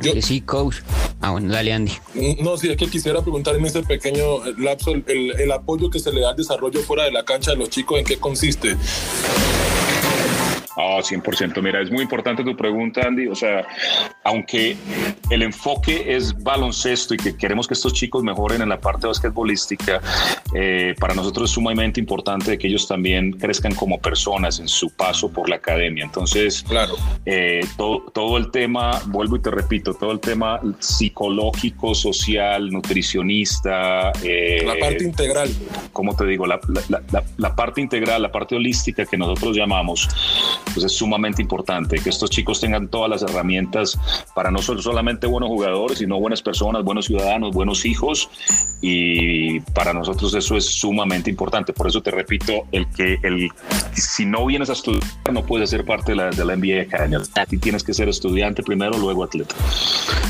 Yo, 0.00 0.20
sí, 0.20 0.40
coach. 0.40 0.78
Ah, 1.20 1.30
bueno, 1.30 1.52
dale, 1.52 1.72
Andy. 1.72 1.92
No, 2.40 2.56
sí, 2.56 2.68
es 2.68 2.76
que 2.76 2.88
quisiera 2.88 3.22
preguntar 3.22 3.54
en 3.54 3.64
ese 3.64 3.84
pequeño 3.84 4.44
lapso 4.58 4.90
el, 4.90 5.04
el 5.38 5.52
apoyo 5.52 5.90
que 5.90 6.00
se 6.00 6.10
le 6.10 6.22
da 6.22 6.30
al 6.30 6.36
desarrollo 6.36 6.80
fuera 6.80 7.04
de 7.04 7.12
la 7.12 7.24
cancha 7.24 7.52
de 7.52 7.58
los 7.58 7.70
chicos, 7.70 8.00
¿en 8.00 8.04
qué 8.04 8.18
consiste? 8.18 8.76
Ah, 10.80 11.00
100%. 11.02 11.60
Mira, 11.60 11.82
es 11.82 11.90
muy 11.90 12.02
importante 12.02 12.44
tu 12.44 12.56
pregunta, 12.56 13.00
Andy. 13.04 13.26
O 13.26 13.34
sea, 13.34 13.66
aunque 14.22 14.76
el 15.28 15.42
enfoque 15.42 16.14
es 16.14 16.32
baloncesto 16.40 17.14
y 17.14 17.16
que 17.16 17.36
queremos 17.36 17.66
que 17.66 17.74
estos 17.74 17.92
chicos 17.92 18.22
mejoren 18.22 18.62
en 18.62 18.68
la 18.68 18.80
parte 18.80 19.08
basquetbolística, 19.08 20.00
eh, 20.54 20.94
para 21.00 21.14
nosotros 21.14 21.50
es 21.50 21.54
sumamente 21.54 21.98
importante 21.98 22.56
que 22.56 22.68
ellos 22.68 22.86
también 22.86 23.32
crezcan 23.32 23.74
como 23.74 24.00
personas 24.00 24.60
en 24.60 24.68
su 24.68 24.90
paso 24.90 25.32
por 25.32 25.48
la 25.48 25.56
academia. 25.56 26.04
Entonces, 26.04 26.62
claro, 26.62 26.94
eh, 27.26 27.62
todo, 27.76 28.04
todo 28.14 28.36
el 28.36 28.52
tema, 28.52 29.02
vuelvo 29.06 29.34
y 29.34 29.40
te 29.40 29.50
repito, 29.50 29.94
todo 29.94 30.12
el 30.12 30.20
tema 30.20 30.60
psicológico, 30.78 31.92
social, 31.92 32.70
nutricionista. 32.70 34.12
Eh, 34.22 34.62
la 34.64 34.78
parte 34.78 35.02
integral. 35.02 35.50
Como 35.92 36.14
te 36.14 36.24
digo, 36.24 36.46
la, 36.46 36.60
la, 36.88 37.02
la, 37.10 37.24
la 37.36 37.56
parte 37.56 37.80
integral, 37.80 38.22
la 38.22 38.30
parte 38.30 38.54
holística 38.54 39.04
que 39.04 39.16
nosotros 39.16 39.56
llamamos 39.56 40.08
pues 40.72 40.84
es 40.84 40.92
sumamente 40.92 41.42
importante 41.42 41.98
que 41.98 42.10
estos 42.10 42.30
chicos 42.30 42.60
tengan 42.60 42.88
todas 42.88 43.10
las 43.10 43.22
herramientas 43.22 43.98
para 44.34 44.50
no 44.50 44.58
ser 44.60 44.80
solamente 44.82 45.26
buenos 45.26 45.48
jugadores, 45.48 45.98
sino 45.98 46.18
buenas 46.18 46.42
personas, 46.42 46.84
buenos 46.84 47.06
ciudadanos, 47.06 47.54
buenos 47.54 47.84
hijos 47.84 48.30
y 48.80 49.60
para 49.60 49.92
nosotros 49.92 50.34
eso 50.34 50.56
es 50.56 50.64
sumamente 50.66 51.30
importante. 51.30 51.72
Por 51.72 51.88
eso 51.88 52.02
te 52.02 52.10
repito, 52.10 52.66
el 52.72 52.88
que 52.88 53.18
el, 53.22 53.50
si 53.92 54.26
no 54.26 54.46
vienes 54.46 54.70
a 54.70 54.74
estudiar 54.74 55.02
no 55.32 55.44
puedes 55.44 55.70
ser 55.70 55.84
parte 55.84 56.12
de 56.12 56.16
la, 56.16 56.30
de 56.30 56.44
la 56.44 56.56
NBA 56.56 56.82
Academy. 56.82 57.16
Ti 57.48 57.58
tienes 57.58 57.82
que 57.82 57.94
ser 57.94 58.08
estudiante 58.08 58.62
primero, 58.62 58.96
luego 58.98 59.24
atleta. 59.24 59.54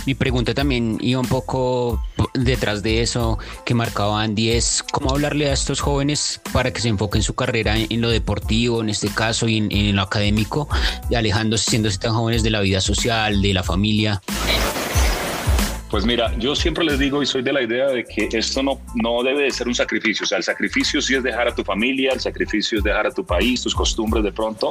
Mi 0.06 0.14
pregunta 0.14 0.54
también 0.54 0.98
iba 1.00 1.20
un 1.20 1.28
poco 1.28 2.02
detrás 2.34 2.82
de 2.82 3.02
eso 3.02 3.38
que 3.64 3.74
marcaba 3.74 4.22
Andy 4.22 4.50
es 4.50 4.84
cómo 4.92 5.10
hablarle 5.10 5.50
a 5.50 5.52
estos 5.52 5.80
jóvenes 5.80 6.40
para 6.52 6.72
que 6.72 6.80
se 6.80 6.88
enfoquen 6.88 7.22
su 7.22 7.34
carrera 7.34 7.76
en, 7.78 8.00
lo 8.00 8.10
deportivo, 8.10 8.80
en 8.80 8.88
este 8.88 9.08
caso, 9.08 9.48
y 9.48 9.58
en, 9.58 9.70
en 9.70 9.96
lo 9.96 10.02
académico, 10.02 10.17
y 11.10 11.14
alejándose, 11.14 11.70
siendo 11.70 11.88
tan 11.98 12.14
jóvenes 12.14 12.42
de 12.42 12.50
la 12.50 12.60
vida 12.60 12.80
social, 12.80 13.40
de 13.40 13.54
la 13.54 13.62
familia. 13.62 14.20
Pues 15.90 16.04
mira, 16.04 16.36
yo 16.38 16.54
siempre 16.54 16.84
les 16.84 16.98
digo 16.98 17.22
y 17.22 17.26
soy 17.26 17.42
de 17.42 17.52
la 17.52 17.62
idea 17.62 17.86
de 17.86 18.04
que 18.04 18.28
esto 18.32 18.62
no, 18.62 18.80
no 18.94 19.22
debe 19.22 19.44
de 19.44 19.50
ser 19.50 19.68
un 19.68 19.74
sacrificio. 19.74 20.24
O 20.24 20.26
sea, 20.26 20.36
el 20.38 20.44
sacrificio 20.44 21.00
sí 21.00 21.14
es 21.14 21.22
dejar 21.22 21.48
a 21.48 21.54
tu 21.54 21.64
familia, 21.64 22.12
el 22.12 22.20
sacrificio 22.20 22.78
es 22.78 22.84
dejar 22.84 23.06
a 23.06 23.10
tu 23.10 23.24
país, 23.24 23.62
tus 23.62 23.74
costumbres 23.74 24.22
de 24.22 24.32
pronto. 24.32 24.68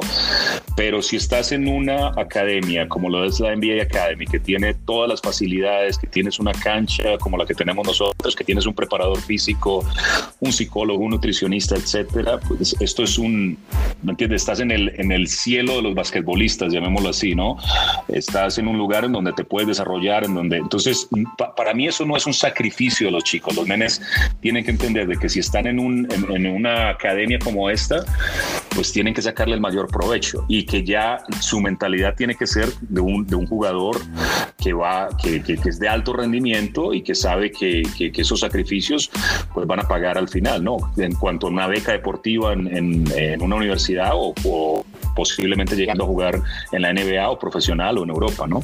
Pero 0.76 1.02
si 1.02 1.16
estás 1.16 1.50
en 1.50 1.66
una 1.66 2.08
academia 2.16 2.88
como 2.88 3.08
lo 3.08 3.24
es 3.24 3.40
la 3.40 3.54
NBA 3.56 3.82
Academy, 3.82 4.26
que 4.26 4.38
tiene 4.38 4.74
todas 4.74 5.08
las 5.08 5.20
facilidades, 5.20 5.98
que 5.98 6.06
tienes 6.06 6.38
una 6.38 6.52
cancha 6.52 7.18
como 7.18 7.36
la 7.36 7.46
que 7.46 7.54
tenemos 7.54 7.84
nosotros, 7.84 8.36
que 8.36 8.44
tienes 8.44 8.64
un 8.66 8.74
preparador 8.74 9.20
físico, 9.20 9.84
un 10.38 10.52
psicólogo, 10.52 11.02
un 11.02 11.10
nutricionista, 11.10 11.74
etcétera, 11.74 12.38
pues 12.38 12.76
esto 12.78 13.02
es 13.02 13.18
un, 13.18 13.58
¿me 14.02 14.12
entiendes? 14.12 14.42
Estás 14.42 14.60
en 14.60 14.70
el, 14.70 14.92
en 15.00 15.10
el 15.10 15.26
cielo 15.26 15.76
de 15.76 15.82
los 15.82 15.94
basquetbolistas, 15.96 16.72
llamémoslo 16.72 17.08
así, 17.08 17.34
¿no? 17.34 17.56
Estás 18.06 18.58
en 18.58 18.68
un 18.68 18.78
lugar 18.78 19.04
en 19.04 19.12
donde 19.12 19.32
te 19.32 19.42
puedes 19.42 19.66
desarrollar, 19.66 20.24
en 20.24 20.34
donde, 20.34 20.58
entonces, 20.58 21.07
para 21.56 21.74
mí 21.74 21.86
eso 21.86 22.04
no 22.04 22.16
es 22.16 22.26
un 22.26 22.34
sacrificio 22.34 23.06
de 23.06 23.12
los 23.12 23.24
chicos. 23.24 23.54
Los 23.56 23.66
nenes 23.66 24.00
tienen 24.40 24.64
que 24.64 24.70
entender 24.70 25.06
de 25.06 25.16
que 25.16 25.28
si 25.28 25.40
están 25.40 25.66
en, 25.66 25.78
un, 25.78 26.08
en, 26.10 26.46
una 26.46 26.90
academia 26.90 27.38
como 27.38 27.70
esta, 27.70 28.04
pues 28.74 28.92
tienen 28.92 29.14
que 29.14 29.22
sacarle 29.22 29.54
el 29.54 29.60
mayor 29.60 29.88
provecho 29.88 30.44
y 30.48 30.64
que 30.64 30.84
ya 30.84 31.18
su 31.40 31.60
mentalidad 31.60 32.14
tiene 32.14 32.34
que 32.34 32.46
ser 32.46 32.68
de 32.80 33.00
un, 33.00 33.26
de 33.26 33.36
un 33.36 33.46
jugador 33.46 33.96
que 34.58 34.72
va, 34.72 35.08
que, 35.22 35.42
que, 35.42 35.58
es 35.64 35.78
de 35.78 35.88
alto 35.88 36.12
rendimiento 36.12 36.92
y 36.92 37.02
que 37.02 37.14
sabe 37.14 37.50
que, 37.50 37.82
que, 37.96 38.12
esos 38.18 38.40
sacrificios 38.40 39.10
pues 39.54 39.66
van 39.66 39.80
a 39.80 39.88
pagar 39.88 40.18
al 40.18 40.28
final, 40.28 40.64
¿no? 40.64 40.78
En 40.96 41.14
cuanto 41.14 41.46
a 41.46 41.50
una 41.50 41.66
beca 41.68 41.92
deportiva 41.92 42.52
en, 42.52 42.66
en, 43.12 43.40
una 43.40 43.56
universidad 43.56 44.10
o, 44.14 44.34
o 44.44 44.84
posiblemente 45.14 45.76
llegando 45.76 46.04
a 46.04 46.06
jugar 46.06 46.42
en 46.72 46.82
la 46.82 46.92
NBA 46.92 47.30
o 47.30 47.38
profesional 47.38 47.98
o 47.98 48.04
en 48.04 48.10
Europa, 48.10 48.46
¿no? 48.46 48.60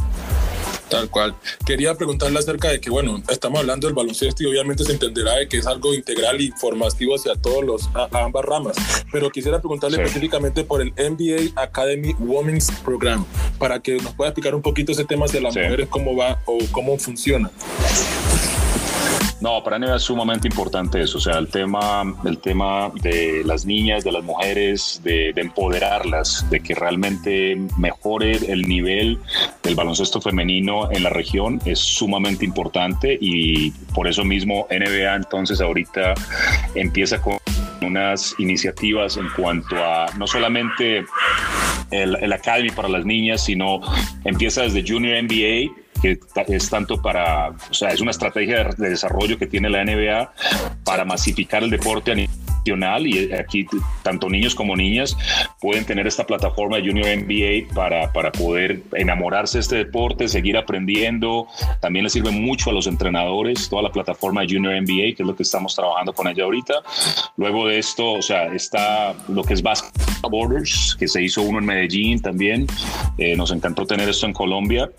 Tal 0.88 1.10
cual. 1.10 1.34
Quería 1.66 1.94
preguntarle 1.94 2.38
acerca 2.38 2.68
de 2.68 2.80
que, 2.80 2.90
bueno, 2.90 3.22
estamos 3.28 3.60
hablando 3.60 3.86
del 3.86 3.94
baloncesto 3.94 4.42
y 4.42 4.46
obviamente 4.46 4.84
se 4.84 4.92
entenderá 4.92 5.36
de 5.36 5.48
que 5.48 5.58
es 5.58 5.66
algo 5.66 5.94
integral 5.94 6.40
y 6.40 6.50
formativo 6.52 7.14
hacia 7.14 7.34
todos 7.36 7.64
los, 7.64 7.88
a, 7.94 8.08
ambas 8.24 8.44
ramas. 8.44 8.76
Pero 9.10 9.30
quisiera 9.30 9.60
preguntarle 9.60 9.96
específicamente 9.98 10.64
por 10.64 10.82
el 10.82 10.92
NBA 10.92 11.60
Academy 11.60 12.14
Women's 12.18 12.70
Program, 12.84 13.24
para 13.58 13.80
que 13.80 13.96
nos 13.96 14.14
pueda 14.14 14.30
explicar 14.30 14.54
un 14.54 14.62
poquito 14.62 14.92
ese 14.92 15.04
tema 15.04 15.26
de 15.26 15.40
las 15.40 15.54
mujeres, 15.54 15.88
cómo 15.88 16.16
va 16.16 16.42
o 16.46 16.58
cómo 16.72 16.98
funciona. 16.98 17.50
No, 19.44 19.62
para 19.62 19.78
mí 19.78 19.84
es 19.94 20.00
sumamente 20.00 20.48
importante 20.48 21.02
eso, 21.02 21.18
o 21.18 21.20
sea, 21.20 21.36
el 21.36 21.48
tema, 21.48 22.02
el 22.24 22.38
tema 22.38 22.90
de 23.02 23.42
las 23.44 23.66
niñas, 23.66 24.02
de 24.02 24.10
las 24.10 24.24
mujeres, 24.24 25.02
de, 25.04 25.34
empoderarlas, 25.36 26.48
de 26.48 26.60
que 26.60 26.74
realmente 26.74 27.54
mejore 27.76 28.36
el 28.50 28.62
nivel 28.62 29.18
del 29.62 29.74
baloncesto 29.74 30.18
femenino 30.22 30.90
en 30.90 31.02
la 31.02 31.10
región 31.10 31.60
es 31.66 31.78
sumamente 31.78 32.46
importante 32.46 33.18
y 33.20 33.70
por 33.94 34.08
eso 34.08 34.24
mismo 34.24 34.66
NBA 34.70 35.14
entonces 35.14 35.60
ahorita 35.60 36.14
empieza 36.74 37.20
con 37.20 37.36
unas 37.82 38.34
iniciativas 38.38 39.18
en 39.18 39.28
cuanto 39.36 39.76
a 39.76 40.06
no 40.16 40.26
solamente 40.26 41.04
el, 41.90 42.16
el 42.16 42.32
Academy 42.32 42.70
para 42.70 42.88
las 42.88 43.04
niñas, 43.04 43.44
sino 43.44 43.82
empieza 44.24 44.62
desde 44.62 44.82
Junior 44.90 45.22
NBA 45.22 45.83
que 46.04 46.18
es 46.48 46.68
tanto 46.68 47.00
para, 47.00 47.48
o 47.48 47.74
sea, 47.74 47.88
es 47.88 48.00
una 48.00 48.10
estrategia 48.10 48.64
de, 48.64 48.90
desarrollo 48.90 49.38
que 49.38 49.46
tiene 49.46 49.70
la 49.70 49.82
NBA 49.84 50.32
para 50.84 51.04
masificar 51.04 51.62
el 51.62 51.70
deporte 51.70 52.12
a 52.12 52.14
nivel 52.14 52.43
y 52.66 53.32
aquí 53.32 53.66
tanto 54.02 54.28
niños 54.28 54.54
como 54.54 54.74
niñas 54.74 55.16
pueden 55.60 55.84
tener 55.84 56.06
esta 56.06 56.24
plataforma 56.24 56.78
de 56.78 56.88
Junior 56.88 57.06
NBA 57.06 57.74
para, 57.74 58.12
para 58.12 58.32
poder 58.32 58.82
enamorarse 58.92 59.58
de 59.58 59.62
este 59.62 59.76
deporte, 59.76 60.28
seguir 60.28 60.56
aprendiendo. 60.56 61.46
También 61.80 62.04
le 62.04 62.10
sirve 62.10 62.30
mucho 62.30 62.70
a 62.70 62.72
los 62.72 62.86
entrenadores 62.86 63.68
toda 63.68 63.82
la 63.82 63.92
plataforma 63.92 64.42
de 64.42 64.54
Junior 64.54 64.74
NBA, 64.74 65.14
que 65.14 65.22
es 65.22 65.26
lo 65.26 65.36
que 65.36 65.42
estamos 65.42 65.74
trabajando 65.74 66.12
con 66.12 66.26
ella 66.26 66.44
ahorita. 66.44 66.74
Luego 67.36 67.68
de 67.68 67.78
esto, 67.78 68.12
o 68.12 68.22
sea, 68.22 68.46
está 68.46 69.14
lo 69.28 69.42
que 69.42 69.54
es 69.54 69.62
Basketball 69.62 70.30
Borders, 70.30 70.96
que 70.98 71.06
se 71.06 71.22
hizo 71.22 71.42
uno 71.42 71.58
en 71.58 71.66
Medellín 71.66 72.20
también. 72.20 72.66
Eh, 73.18 73.36
nos 73.36 73.50
encantó 73.50 73.86
tener 73.86 74.08
esto 74.08 74.26
en 74.26 74.32
Colombia 74.32 74.90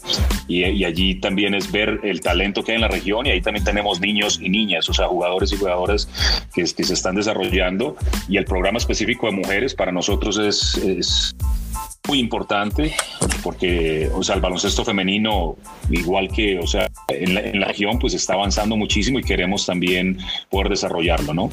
y, 0.48 0.63
y 0.63 0.86
allí 0.86 1.15
también 1.15 1.55
es 1.55 1.72
ver 1.72 2.00
el 2.03 2.22
talento 2.22 2.63
que 2.63 2.74
hay 2.74 2.75
en 2.75 2.81
la 2.81 2.88
región 2.88 3.25
y 3.25 3.31
ahí 3.31 3.41
también 3.41 3.65
tenemos 3.65 4.00
niños 4.00 4.39
y 4.41 4.50
niñas, 4.50 4.88
o 4.89 4.93
sea, 4.93 5.07
jugadores 5.07 5.51
y 5.51 5.57
jugadoras 5.57 6.07
que, 6.53 6.62
que 6.62 6.84
se 6.84 6.93
están 6.93 7.15
desarrollando 7.15 7.55
y 8.28 8.38
el 8.38 8.46
programa 8.46 8.78
específico 8.78 9.28
de 9.28 9.34
mujeres 9.34 9.74
para 9.74 9.92
nosotros 9.92 10.38
es, 10.38 10.76
es 10.78 11.36
muy 12.08 12.20
importante 12.20 12.94
porque, 13.44 14.10
o 14.14 14.24
sea, 14.24 14.36
el 14.36 14.42
baloncesto 14.42 14.84
femenino, 14.84 15.56
igual 15.90 16.30
que, 16.30 16.60
o 16.60 16.68
sea, 16.68 16.90
en 17.08 17.34
la, 17.34 17.42
en 17.42 17.60
la 17.60 17.68
región, 17.68 18.00
pues 18.00 18.14
está 18.14 18.34
avanzando 18.34 18.76
muchísimo 18.76 19.20
y 19.20 19.24
queremos 19.24 19.66
también 19.66 20.18
poder 20.50 20.70
desarrollarlo, 20.70 21.34
¿no? 21.34 21.50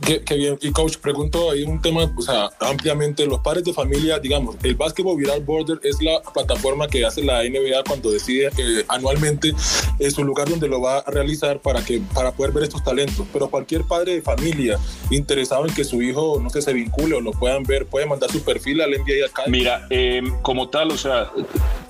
Qué, 0.00 0.34
bien. 0.34 0.58
Y 0.60 0.72
coach, 0.72 0.96
pregunto 0.96 1.50
ahí 1.50 1.62
un 1.62 1.80
tema, 1.80 2.10
o 2.16 2.22
sea, 2.22 2.50
ampliamente, 2.60 3.26
los 3.26 3.40
padres 3.40 3.64
de 3.64 3.72
familia, 3.72 4.18
digamos, 4.18 4.56
el 4.62 4.74
Basketball 4.74 5.16
Viral 5.16 5.42
Border 5.42 5.78
es 5.82 6.00
la 6.02 6.20
plataforma 6.32 6.88
que 6.88 7.04
hace 7.04 7.22
la 7.22 7.42
NBA 7.42 7.84
cuando 7.86 8.10
decide 8.10 8.50
eh, 8.56 8.84
anualmente 8.88 9.52
es 9.98 10.14
su 10.14 10.24
lugar 10.24 10.48
donde 10.48 10.68
lo 10.68 10.80
va 10.80 10.98
a 10.98 11.10
realizar 11.10 11.60
para, 11.60 11.84
que, 11.84 12.00
para 12.14 12.32
poder 12.32 12.52
ver 12.52 12.64
estos 12.64 12.82
talentos. 12.82 13.26
Pero 13.32 13.48
cualquier 13.48 13.84
padre 13.84 14.14
de 14.14 14.22
familia 14.22 14.78
interesado 15.10 15.66
en 15.66 15.74
que 15.74 15.84
su 15.84 16.02
hijo, 16.02 16.40
no 16.42 16.50
sé, 16.50 16.62
se 16.62 16.72
vincule 16.72 17.16
o 17.16 17.20
lo 17.20 17.32
puedan 17.32 17.62
ver, 17.64 17.86
puede 17.86 18.06
mandar 18.06 18.30
su 18.30 18.42
perfil 18.42 18.80
al 18.80 18.90
NBA 18.90 19.26
acá. 19.26 19.44
Mira, 19.46 19.86
em, 19.90 20.40
como 20.42 20.68
tal, 20.68 20.90
o 20.90 20.96
sea, 20.96 21.30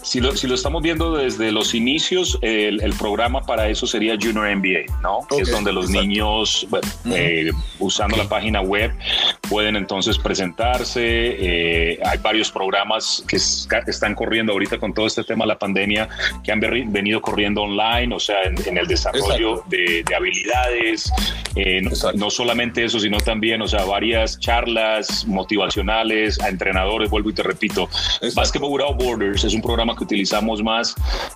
si 0.03 0.21
lo, 0.21 0.35
si 0.37 0.47
lo 0.47 0.55
estamos 0.55 0.83
viendo 0.83 1.17
desde 1.17 1.53
los 1.53 1.75
inicios, 1.75 2.39
el, 2.43 2.81
el 2.83 2.93
programa 2.95 3.43
para 3.43 3.69
eso 3.69 3.87
sería 3.87 4.17
Junior 4.21 4.57
NBA, 4.57 5.01
¿no? 5.03 5.21
que 5.29 5.43
es 5.43 5.51
donde 5.51 5.73
los 5.73 5.91
niños, 5.91 6.67
bueno, 6.71 6.89
eh, 7.13 7.51
usando 7.79 8.17
la 8.17 8.29
página 8.29 8.61
web, 8.61 8.93
pueden 9.49 9.77
entonces 9.77 10.19
presentarse. 10.19 11.01
Eh, 11.03 11.99
hay 12.05 12.19
varios 12.19 12.51
programas 12.51 13.25
que 13.27 13.37
están 13.37 14.15
corriendo 14.15 14.53
ahorita 14.53 14.79
con 14.79 14.95
todo 14.95 15.07
este 15.07 15.25
tema 15.25 15.45
de 15.45 15.49
la 15.49 15.59
pandemia 15.59 16.09
que 16.43 16.53
han 16.53 16.61
venido 16.61 17.21
corriendo 17.21 17.63
online, 17.63 18.15
o 18.15 18.21
sea, 18.21 18.43
en, 18.45 18.79
el 18.79 18.87
desarrollo 18.87 19.65
de, 19.69 20.05
habilidades. 20.17 21.13
Eh, 21.57 21.83
no, 22.15 22.31
solamente 22.31 22.85
eso, 22.85 23.01
sino 23.01 23.19
también, 23.19 23.61
o 23.61 23.69
sea, 23.69 23.85
varias 23.85 24.39
charlas 24.39 25.27
motivacionales 25.27 26.41
a 26.41 26.49
entrenadores, 26.49 27.11
vuelvo 27.11 27.31
y 27.31 27.33
te 27.35 27.43
repito. 27.43 27.89
Basketball 28.35 28.71
Without 28.71 29.03
Borders 29.03 29.45
es 29.45 29.55
un 29.55 29.63
programa 29.63 29.90
que 29.97 30.05
utilizamos 30.05 30.63
más 30.63 30.95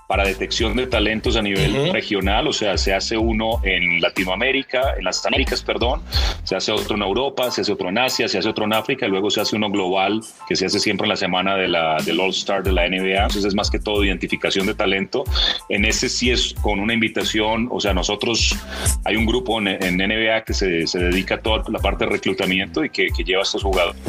para 0.09 0.25
detección 0.25 0.77
de 0.77 0.87
talentos 0.87 1.37
a 1.37 1.43
nivel 1.43 1.93
regional, 1.93 2.47
o 2.47 2.53
sea, 2.53 2.77
se 2.77 2.95
hace 2.95 3.17
uno 3.17 3.61
en 3.63 4.01
Latinoamérica, 4.01 4.95
en 4.99 5.05
las 5.05 5.25
Américas, 5.27 5.63
perdón, 5.63 6.03
se 6.45 6.57
hace 6.57 6.73
otro 6.73 6.97
en 6.97 7.03
Europa, 7.03 7.51
se 7.51 7.63
hace 7.63 7.73
otro 7.73 7.89
en 7.89 7.99
Asia, 7.99 8.29
se 8.29 8.39
hace 8.39 8.49
otro 8.49 8.65
en 8.65 8.75
África 8.75 9.07
y 9.07 9.11
luego 9.11 9.31
se 9.31 9.41
hace 9.41 9.57
uno 9.57 9.71
global 9.71 10.21
que 10.49 10.57
se 10.57 10.67
hace 10.67 10.79
siempre 10.79 11.07
en 11.07 11.11
la 11.11 11.17
semana 11.17 11.57
de 11.57 11.69
la, 11.69 11.97
del 12.05 12.21
All 12.21 12.31
Star 12.31 12.63
de 12.63 12.73
la 12.73 12.89
NBA. 12.89 13.23
Entonces 13.23 13.47
es 13.47 13.55
más 13.55 13.71
que 13.71 13.79
todo 13.79 14.05
identificación 14.05 14.67
de 14.67 14.75
talento. 14.75 15.25
En 15.69 15.85
ese 15.85 16.09
sí 16.09 16.31
es 16.31 16.55
con 16.61 16.81
una 16.81 16.95
invitación, 16.95 17.69
o 17.71 17.81
sea, 17.81 17.95
nosotros 17.95 18.57
hay 19.05 19.17
un 19.17 19.27
grupo 19.27 19.61
en, 19.61 19.95
NBA 19.95 20.45
que 20.45 20.55
se, 20.55 20.87
se, 20.87 20.99
dedica 20.99 21.37
a 21.37 21.39
toda 21.39 21.63
la 21.69 21.79
parte 21.79 22.05
de 22.05 22.11
reclutamiento 22.11 22.85
y 22.85 22.91
que, 22.91 23.09
que 23.17 23.25
lleva 23.25 23.41
a 23.41 23.45
estos 23.45 23.63
jugadores. 23.63 24.01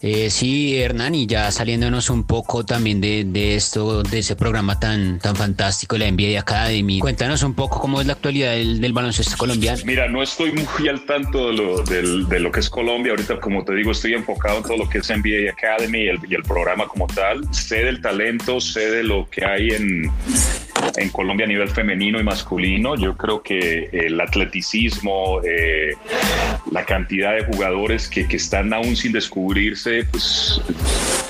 Eh, 0.00 0.28
sí, 0.28 0.76
Hernán, 0.76 1.14
y 1.14 1.26
ya 1.26 1.50
saliéndonos 1.50 2.10
un 2.10 2.24
poco 2.24 2.64
también 2.66 3.00
de, 3.00 3.24
de, 3.24 3.53
esto, 3.56 4.02
de 4.02 4.18
ese 4.18 4.36
programa 4.36 4.78
tan, 4.78 5.18
tan 5.18 5.36
fantástico, 5.36 5.96
la 5.96 6.10
NBA 6.10 6.40
Academy, 6.40 7.00
cuéntanos 7.00 7.42
un 7.42 7.54
poco 7.54 7.80
cómo 7.80 8.00
es 8.00 8.06
la 8.06 8.14
actualidad 8.14 8.52
del, 8.52 8.92
baloncesto 8.92 9.36
colombiano. 9.36 9.80
Mira, 9.84 10.08
no 10.08 10.22
estoy 10.22 10.52
muy 10.52 10.88
al 10.88 11.04
tanto 11.04 11.48
de 11.48 11.52
lo, 11.54 11.82
de 11.82 12.40
lo 12.40 12.52
que 12.52 12.60
es 12.60 12.70
Colombia. 12.70 13.12
Ahorita, 13.12 13.40
como 13.40 13.64
te 13.64 13.74
digo, 13.74 13.90
estoy 13.90 14.14
enfocado 14.14 14.58
en 14.58 14.62
todo 14.62 14.76
lo 14.76 14.88
que 14.88 14.98
es 14.98 15.10
NBA 15.10 15.50
Academy 15.50 16.00
y 16.00 16.08
el, 16.08 16.20
y 16.28 16.34
el 16.34 16.42
programa 16.42 16.86
como 16.86 17.06
tal. 17.06 17.52
Sé 17.52 17.84
del 17.84 18.00
talento, 18.00 18.60
sé 18.60 18.90
de 18.90 19.02
lo 19.02 19.28
que 19.30 19.44
hay 19.44 19.70
en, 19.70 20.12
en 20.96 21.08
Colombia 21.10 21.46
a 21.46 21.48
nivel 21.48 21.68
femenino 21.68 22.20
y 22.20 22.22
masculino. 22.22 22.96
Yo 22.96 23.16
creo 23.16 23.42
que 23.42 23.88
el 23.92 24.20
atleticismo, 24.20 25.40
eh, 25.42 25.94
la 26.70 26.84
cantidad 26.84 27.34
de 27.34 27.44
jugadores 27.44 28.08
que, 28.08 28.26
que, 28.26 28.36
están 28.36 28.72
aún 28.72 28.96
sin 28.96 29.12
descubrirse, 29.12 30.04
pues 30.04 30.60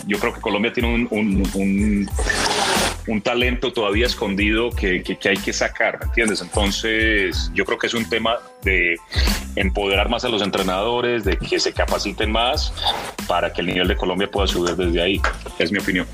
yo 0.06 0.18
creo 0.18 0.34
que 0.34 0.40
Colombia 0.40 0.72
tiene 0.72 1.06
un, 1.10 2.08
un, 3.06 3.20
talento 3.22 3.72
todavía 3.72 4.06
escondido 4.06 4.70
que, 4.70 5.02
que, 5.02 5.28
hay 5.28 5.36
que 5.36 5.52
sacar, 5.52 5.98
¿me 5.98 6.06
entiendes? 6.06 6.42
Entonces 6.42 7.50
yo 7.54 7.64
creo 7.64 7.78
que 7.78 7.86
es 7.86 7.94
un 7.94 8.08
tema 8.08 8.38
de 8.62 8.96
empoderar 9.56 10.10
más 10.10 10.24
a 10.24 10.28
los 10.28 10.42
entrenadores, 10.42 11.24
de 11.24 11.38
que 11.38 11.58
se 11.58 11.72
capaciten 11.72 12.30
más 12.30 12.72
para 13.26 13.52
que 13.52 13.62
el 13.62 13.68
nivel 13.68 13.88
de 13.88 13.96
Colombia 13.96 14.30
pueda 14.30 14.46
subir 14.46 14.76
desde 14.76 15.00
ahí. 15.00 15.20
Es 15.58 15.72
mi 15.72 15.78
opinión. 15.78 16.06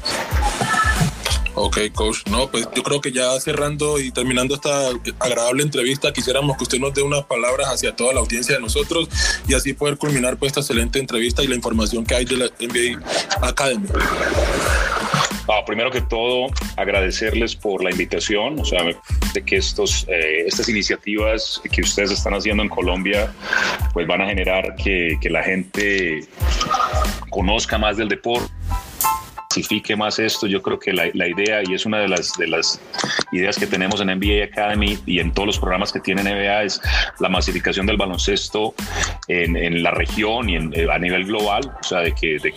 Ok, 1.55 1.79
coach. 1.95 2.19
No, 2.31 2.49
pues 2.51 2.69
yo 2.75 2.83
creo 2.83 3.01
que 3.01 3.13
ya 3.13 3.39
cerrando 3.41 3.99
y 3.99 4.11
terminando 4.11 4.55
esta 4.55 4.91
agradable 5.19 5.63
entrevista, 5.63 6.13
quisiéramos 6.13 6.57
que 6.57 6.65
usted 6.65 6.79
nos 6.79 6.95
dé 6.95 7.03
unas 7.03 7.25
palabras 7.25 7.69
hacia 7.69 7.95
toda 7.95 8.15
la 8.15 8.21
audiencia 8.21 8.55
de 8.55 8.61
nosotros 8.61 9.09
y 9.49 9.55
así 9.55 9.73
poder 9.73 9.97
culminar 9.97 10.37
pues 10.37 10.51
esta 10.51 10.61
excelente 10.61 10.99
entrevista 10.99 11.43
y 11.43 11.49
la 11.49 11.57
información 11.57 12.05
que 12.05 12.15
hay 12.15 12.25
de 12.25 12.37
la 12.37 12.47
NBA 12.47 13.47
Academy. 13.47 13.89
Ah, 15.49 15.65
primero 15.67 15.91
que 15.91 16.01
todo, 16.01 16.47
agradecerles 16.77 17.57
por 17.57 17.83
la 17.83 17.91
invitación, 17.91 18.61
o 18.61 18.65
sea, 18.65 18.85
de 19.35 19.43
que 19.45 19.57
estos, 19.57 20.07
eh, 20.09 20.45
estas 20.47 20.69
iniciativas 20.69 21.61
que 21.73 21.83
ustedes 21.83 22.13
están 22.13 22.35
haciendo 22.35 22.63
en 22.63 22.69
Colombia, 22.69 23.35
pues 23.93 24.07
van 24.07 24.21
a 24.21 24.27
generar 24.27 24.77
que, 24.77 25.19
que 25.21 25.29
la 25.29 25.43
gente 25.43 26.29
conozca 27.31 27.79
más 27.79 27.97
del 27.97 28.09
deporte 28.09 28.49
masifique 29.51 29.97
más 29.97 30.19
esto. 30.21 30.47
Yo 30.47 30.63
creo 30.63 30.79
que 30.79 30.93
la, 30.93 31.11
la, 31.13 31.27
idea, 31.27 31.61
y 31.65 31.75
es 31.75 31.85
una 31.85 31.99
de 31.99 32.09
las, 32.09 32.33
de 32.39 32.47
las 32.47 32.81
ideas 33.33 33.59
que 33.59 33.67
tenemos 33.67 34.01
en 34.01 34.07
NBA 34.07 34.45
Academy 34.45 34.97
y 35.07 35.19
en 35.19 35.33
todos 35.33 35.47
los 35.49 35.59
programas 35.59 35.93
que 35.93 35.99
tiene 35.99 36.23
NBA, 36.23 36.63
es 36.63 36.81
la 37.19 37.29
masificación 37.29 37.85
del 37.85 37.97
baloncesto 37.97 38.75
en, 39.27 39.57
en 39.57 39.83
la 39.83 39.91
región 39.91 40.49
y 40.49 40.57
en, 40.57 40.73
a 40.89 40.99
nivel 40.99 41.25
global. 41.25 41.63
O 41.81 41.83
sea, 41.83 41.99
de 42.01 42.15
que, 42.15 42.39
de, 42.39 42.55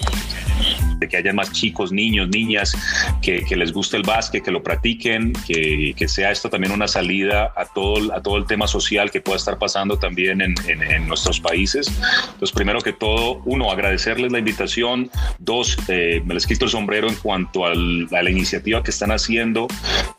de 0.99 1.07
que 1.07 1.17
haya 1.17 1.33
más 1.33 1.51
chicos, 1.51 1.91
niños, 1.91 2.29
niñas 2.29 2.75
que, 3.21 3.43
que, 3.43 3.55
les 3.55 3.71
guste 3.71 3.97
el 3.97 4.03
básquet, 4.03 4.43
que 4.43 4.51
lo 4.51 4.63
practiquen, 4.63 5.33
que, 5.47 5.93
que, 5.95 6.07
sea 6.07 6.31
esto 6.31 6.49
también 6.49 6.73
una 6.73 6.87
salida 6.87 7.53
a 7.55 7.65
todo, 7.65 8.13
a 8.13 8.21
todo 8.21 8.37
el 8.37 8.45
tema 8.45 8.67
social 8.67 9.11
que 9.11 9.21
pueda 9.21 9.37
estar 9.37 9.57
pasando 9.57 9.97
también 9.97 10.41
en, 10.41 10.55
en, 10.67 10.81
en 10.81 11.07
nuestros 11.07 11.39
países. 11.39 11.87
Entonces, 12.33 12.51
primero 12.51 12.81
que 12.81 12.93
todo, 12.93 13.41
uno, 13.45 13.71
agradecerles 13.71 14.31
la 14.31 14.39
invitación. 14.39 15.09
Dos, 15.39 15.77
eh, 15.87 16.21
me 16.25 16.33
les 16.33 16.47
quito 16.47 16.65
el 16.65 16.71
sombrero 16.71 17.07
en 17.07 17.15
cuanto 17.15 17.65
al, 17.65 18.07
a 18.11 18.21
la 18.21 18.29
iniciativa 18.29 18.83
que 18.83 18.91
están 18.91 19.11
haciendo 19.11 19.67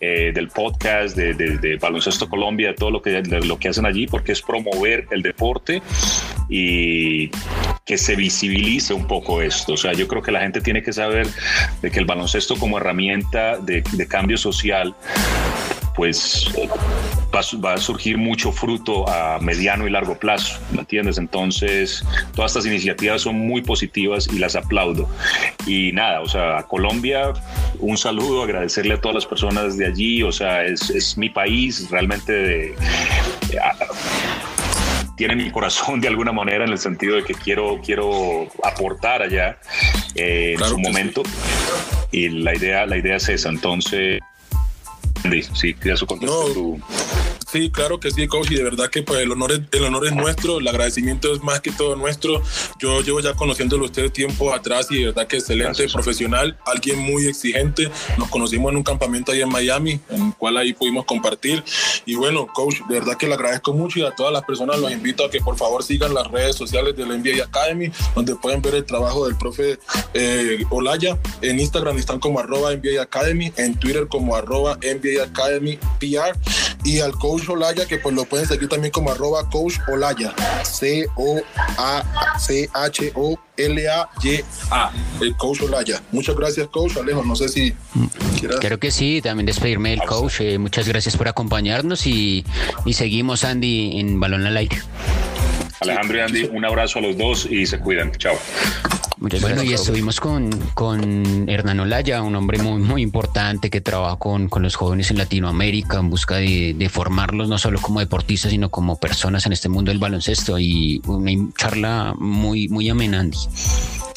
eh, 0.00 0.32
del 0.34 0.48
podcast, 0.48 1.16
de, 1.16 1.34
de, 1.34 1.58
de, 1.58 1.76
Baloncesto 1.76 2.28
Colombia, 2.28 2.74
todo 2.74 2.90
lo 2.90 3.02
que, 3.02 3.22
de 3.22 3.44
lo 3.44 3.58
que 3.58 3.68
hacen 3.68 3.86
allí, 3.86 4.06
porque 4.06 4.32
es 4.32 4.42
promover 4.42 5.06
el 5.10 5.22
deporte 5.22 5.82
y 6.48 7.30
que 7.84 7.98
se 7.98 8.16
visibilice 8.16 8.94
un 8.94 9.06
poco 9.06 9.42
esto. 9.42 9.74
O 9.74 9.76
sea, 9.76 9.92
yo 9.92 10.08
creo 10.08 10.22
que 10.22 10.32
la 10.32 10.40
gente 10.40 10.60
tiene 10.60 10.82
que 10.82 10.92
saber 10.92 11.26
de 11.82 11.90
que 11.90 11.98
el 11.98 12.06
baloncesto 12.06 12.56
como 12.56 12.78
herramienta 12.78 13.58
de, 13.58 13.82
de 13.92 14.08
cambio 14.08 14.36
social 14.36 14.94
pues 15.94 16.46
va, 17.32 17.40
va, 17.64 17.74
a 17.74 17.76
surgir 17.78 18.18
mucho 18.18 18.50
fruto 18.52 19.08
a 19.08 19.38
mediano 19.38 19.86
y 19.86 19.90
largo 19.90 20.18
plazo, 20.18 20.60
¿me 20.72 20.80
entiendes? 20.80 21.18
Entonces, 21.18 22.04
todas 22.34 22.50
estas 22.50 22.66
iniciativas 22.66 23.22
son 23.22 23.36
muy 23.36 23.62
positivas 23.62 24.28
y 24.32 24.38
las 24.38 24.56
aplaudo. 24.56 25.08
Y 25.66 25.92
nada, 25.92 26.20
o 26.20 26.28
sea, 26.28 26.58
a 26.58 26.66
Colombia, 26.66 27.32
un 27.78 27.96
saludo, 27.96 28.42
agradecerle 28.42 28.94
a 28.94 29.00
todas 29.00 29.14
las 29.14 29.26
personas 29.26 29.76
de 29.76 29.86
allí, 29.86 30.22
o 30.22 30.32
sea, 30.32 30.64
es, 30.64 30.90
es 30.90 31.16
mi 31.16 31.30
país, 31.30 31.88
realmente 31.90 32.32
de, 32.32 32.74
de 33.48 33.60
tiene 35.16 35.36
mi 35.36 35.50
corazón 35.50 36.00
de 36.00 36.08
alguna 36.08 36.32
manera 36.32 36.64
en 36.64 36.70
el 36.70 36.78
sentido 36.78 37.16
de 37.16 37.24
que 37.24 37.34
quiero, 37.34 37.80
quiero 37.84 38.48
aportar 38.62 39.22
allá 39.22 39.58
eh, 40.14 40.54
claro 40.56 40.76
en 40.76 40.82
su 40.82 40.88
momento. 40.88 41.22
Sí. 41.24 41.30
Y 42.12 42.28
la 42.28 42.54
idea, 42.54 42.86
la 42.86 42.96
idea 42.96 43.16
es 43.16 43.28
esa. 43.28 43.48
Entonces, 43.48 44.20
sí, 45.52 45.74
quería 45.74 45.96
su 45.96 46.06
contexto. 46.06 46.48
No. 46.48 46.54
Tu... 46.54 46.80
Sí, 47.54 47.70
claro 47.70 48.00
que 48.00 48.10
sí, 48.10 48.26
coach, 48.26 48.50
y 48.50 48.56
de 48.56 48.64
verdad 48.64 48.90
que 48.90 49.04
pues, 49.04 49.20
el, 49.20 49.30
honor 49.30 49.52
es, 49.52 49.60
el 49.70 49.84
honor 49.84 50.06
es 50.06 50.12
nuestro, 50.12 50.58
el 50.58 50.66
agradecimiento 50.66 51.32
es 51.32 51.40
más 51.40 51.60
que 51.60 51.70
todo 51.70 51.94
nuestro. 51.94 52.42
Yo 52.80 53.00
llevo 53.00 53.20
ya 53.20 53.34
conociéndolo 53.34 53.84
usted 53.84 54.10
tiempo 54.10 54.52
atrás 54.52 54.88
y 54.90 54.98
de 54.98 55.04
verdad 55.06 55.28
que 55.28 55.36
excelente, 55.36 55.66
Gracias. 55.66 55.92
profesional, 55.92 56.58
alguien 56.66 56.98
muy 56.98 57.26
exigente. 57.26 57.92
Nos 58.18 58.28
conocimos 58.28 58.72
en 58.72 58.78
un 58.78 58.82
campamento 58.82 59.30
ahí 59.30 59.40
en 59.40 59.50
Miami, 59.50 60.00
en 60.10 60.26
el 60.26 60.34
cual 60.34 60.56
ahí 60.56 60.72
pudimos 60.72 61.04
compartir. 61.04 61.62
Y 62.04 62.16
bueno, 62.16 62.48
coach, 62.48 62.80
de 62.88 62.98
verdad 62.98 63.16
que 63.16 63.28
le 63.28 63.34
agradezco 63.34 63.72
mucho 63.72 64.00
y 64.00 64.02
a 64.02 64.10
todas 64.10 64.32
las 64.32 64.42
personas 64.42 64.80
los 64.80 64.90
invito 64.90 65.24
a 65.24 65.30
que 65.30 65.38
por 65.38 65.56
favor 65.56 65.84
sigan 65.84 66.12
las 66.12 66.28
redes 66.32 66.56
sociales 66.56 66.96
de 66.96 67.06
la 67.06 67.16
NBA 67.16 67.44
Academy, 67.44 67.88
donde 68.16 68.34
pueden 68.34 68.62
ver 68.62 68.74
el 68.74 68.84
trabajo 68.84 69.28
del 69.28 69.36
profe 69.36 69.78
eh, 70.12 70.64
Olaya. 70.70 71.16
En 71.40 71.60
Instagram 71.60 71.98
están 71.98 72.18
como 72.18 72.40
arroba 72.40 72.74
NBA 72.74 73.00
Academy, 73.00 73.52
en 73.56 73.78
Twitter 73.78 74.08
como 74.08 74.34
arroba 74.34 74.76
NBA 74.82 75.22
Academy 75.22 75.78
PR 76.00 76.36
y 76.84 77.00
al 77.00 77.12
coach 77.12 77.43
Olaya, 77.48 77.86
que 77.86 77.98
pues 77.98 78.14
lo 78.14 78.24
pueden 78.24 78.46
seguir 78.46 78.68
también 78.68 78.92
como 78.92 79.10
arroba 79.10 79.48
coach 79.50 79.78
Olaya, 79.88 80.34
C-O-A-C-H-O-L-A-Y-A, 80.62 82.12
el 85.20 85.36
coach 85.36 85.62
Olaya. 85.62 86.02
Muchas 86.12 86.36
gracias, 86.36 86.68
coach 86.68 86.96
Alejo. 86.96 87.24
No 87.24 87.36
sé 87.36 87.48
si 87.48 87.74
quieras. 88.38 88.58
Creo 88.60 88.78
que 88.78 88.90
sí, 88.90 89.20
también 89.22 89.46
despedirme 89.46 89.90
del 89.90 90.02
coach. 90.02 90.40
Eh, 90.40 90.58
muchas 90.58 90.88
gracias 90.88 91.16
por 91.16 91.28
acompañarnos 91.28 92.06
y, 92.06 92.44
y 92.84 92.92
seguimos, 92.94 93.44
Andy, 93.44 94.00
en 94.00 94.20
Balón 94.20 94.46
al 94.46 94.56
Aire. 94.56 94.82
Alejandro 95.80 96.18
y 96.18 96.20
Andy, 96.20 96.50
un 96.52 96.64
abrazo 96.64 96.98
a 96.98 97.02
los 97.02 97.16
dos 97.16 97.46
y 97.50 97.66
se 97.66 97.78
cuidan. 97.78 98.12
Chao. 98.12 98.38
Muchas 99.24 99.40
bueno, 99.40 99.56
gracias. 99.56 99.80
y 99.80 99.82
estuvimos 99.82 100.20
con, 100.20 100.50
con 100.74 101.48
Hernán 101.48 101.80
Olaya, 101.80 102.20
un 102.20 102.36
hombre 102.36 102.58
muy, 102.58 102.78
muy 102.82 103.00
importante 103.00 103.70
que 103.70 103.80
trabaja 103.80 104.16
con, 104.16 104.50
con 104.50 104.62
los 104.62 104.76
jóvenes 104.76 105.10
en 105.10 105.16
Latinoamérica 105.16 105.98
en 105.98 106.10
busca 106.10 106.36
de, 106.36 106.74
de, 106.76 106.88
formarlos 106.90 107.48
no 107.48 107.56
solo 107.56 107.80
como 107.80 108.00
deportistas, 108.00 108.50
sino 108.50 108.68
como 108.68 108.96
personas 108.96 109.46
en 109.46 109.54
este 109.54 109.70
mundo 109.70 109.90
del 109.90 109.98
baloncesto. 109.98 110.58
Y 110.58 111.00
una 111.06 111.32
charla 111.56 112.12
muy, 112.18 112.68
muy 112.68 112.90
amena, 112.90 113.20
Andy. 113.20 113.38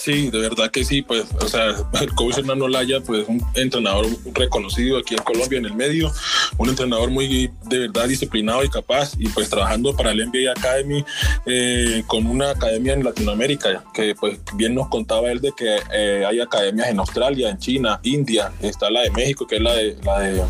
Sí, 0.08 0.30
de 0.30 0.39
verdad 0.39 0.72
que 0.72 0.86
sí, 0.86 1.02
pues, 1.02 1.26
o 1.41 1.50
sea, 1.50 1.76
el 2.00 2.15
coach 2.15 2.38
Hernán 2.38 2.62
Olaya, 2.62 3.02
pues, 3.02 3.28
un 3.28 3.46
entrenador 3.56 4.06
reconocido 4.34 4.98
aquí 4.98 5.15
en 5.15 5.22
Colombia, 5.22 5.60
en 5.60 5.65
el 5.65 5.74
medio, 5.74 6.10
un 6.58 6.70
entrenador 6.70 7.10
muy, 7.12 7.52
de 7.65 7.80
verdad, 7.80 8.08
disciplinado 8.08 8.63
y 8.63 8.70
capaz, 8.70 9.15
y 9.20 9.28
pues 9.28 9.50
trabajando 9.50 9.93
para 9.98 10.12
el 10.12 10.26
NBA 10.26 10.52
Academy, 10.52 11.04
eh, 11.46 12.04
con 12.08 12.26
una 12.26 12.52
academia 12.52 12.93
en 12.93 13.04
Latinoamérica, 13.04 13.84
que 13.93 14.15
pues 14.15 14.39
bien 14.56 14.76
nos 14.76 14.88
contaba 14.88 15.30
él 15.30 15.41
de 15.41 15.52
que 15.52 15.76
eh, 15.91 16.24
hay 16.26 16.39
academias 16.39 16.88
en 16.88 17.00
Australia, 17.00 17.50
en 17.50 17.58
China, 17.58 18.00
India, 18.04 18.54
está 18.62 18.89
la 18.89 19.02
de 19.02 19.12
México, 19.12 19.46
que 19.46 19.58
es 19.58 19.62
la 19.62 19.76
de, 19.76 19.98
la 20.06 20.20
de 20.22 20.41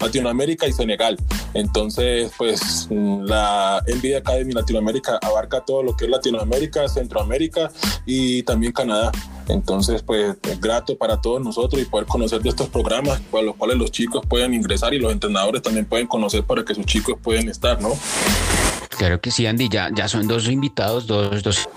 Latinoamérica 0.00 0.66
y 0.66 0.72
Senegal. 0.72 1.16
Entonces, 1.54 2.30
pues, 2.36 2.88
la 2.90 3.82
NBA 3.86 4.18
Academy 4.18 4.52
Latinoamérica 4.52 5.18
abarca 5.22 5.60
todo 5.64 5.82
lo 5.82 5.96
que 5.96 6.04
es 6.04 6.10
Latinoamérica, 6.10 6.88
Centroamérica 6.88 7.70
y 8.06 8.42
también 8.42 8.72
Canadá. 8.72 9.12
Entonces, 9.48 10.02
pues 10.02 10.36
es 10.42 10.60
grato 10.60 10.96
para 10.96 11.20
todos 11.20 11.42
nosotros 11.42 11.80
y 11.80 11.86
poder 11.86 12.06
conocer 12.06 12.42
de 12.42 12.50
estos 12.50 12.68
programas 12.68 13.20
para 13.30 13.44
los 13.44 13.56
cuales 13.56 13.78
los 13.78 13.90
chicos 13.90 14.24
pueden 14.28 14.52
ingresar 14.52 14.92
y 14.92 14.98
los 14.98 15.10
entrenadores 15.10 15.62
también 15.62 15.86
pueden 15.86 16.06
conocer 16.06 16.44
para 16.44 16.64
que 16.64 16.74
sus 16.74 16.84
chicos 16.84 17.16
pueden 17.22 17.48
estar, 17.48 17.80
¿no? 17.80 17.90
Claro 18.90 19.20
que 19.20 19.30
sí, 19.30 19.46
Andy, 19.46 19.68
ya, 19.68 19.90
ya 19.94 20.08
son 20.08 20.26
dos 20.28 20.48
invitados, 20.48 21.06
dos, 21.06 21.42
dos 21.42 21.68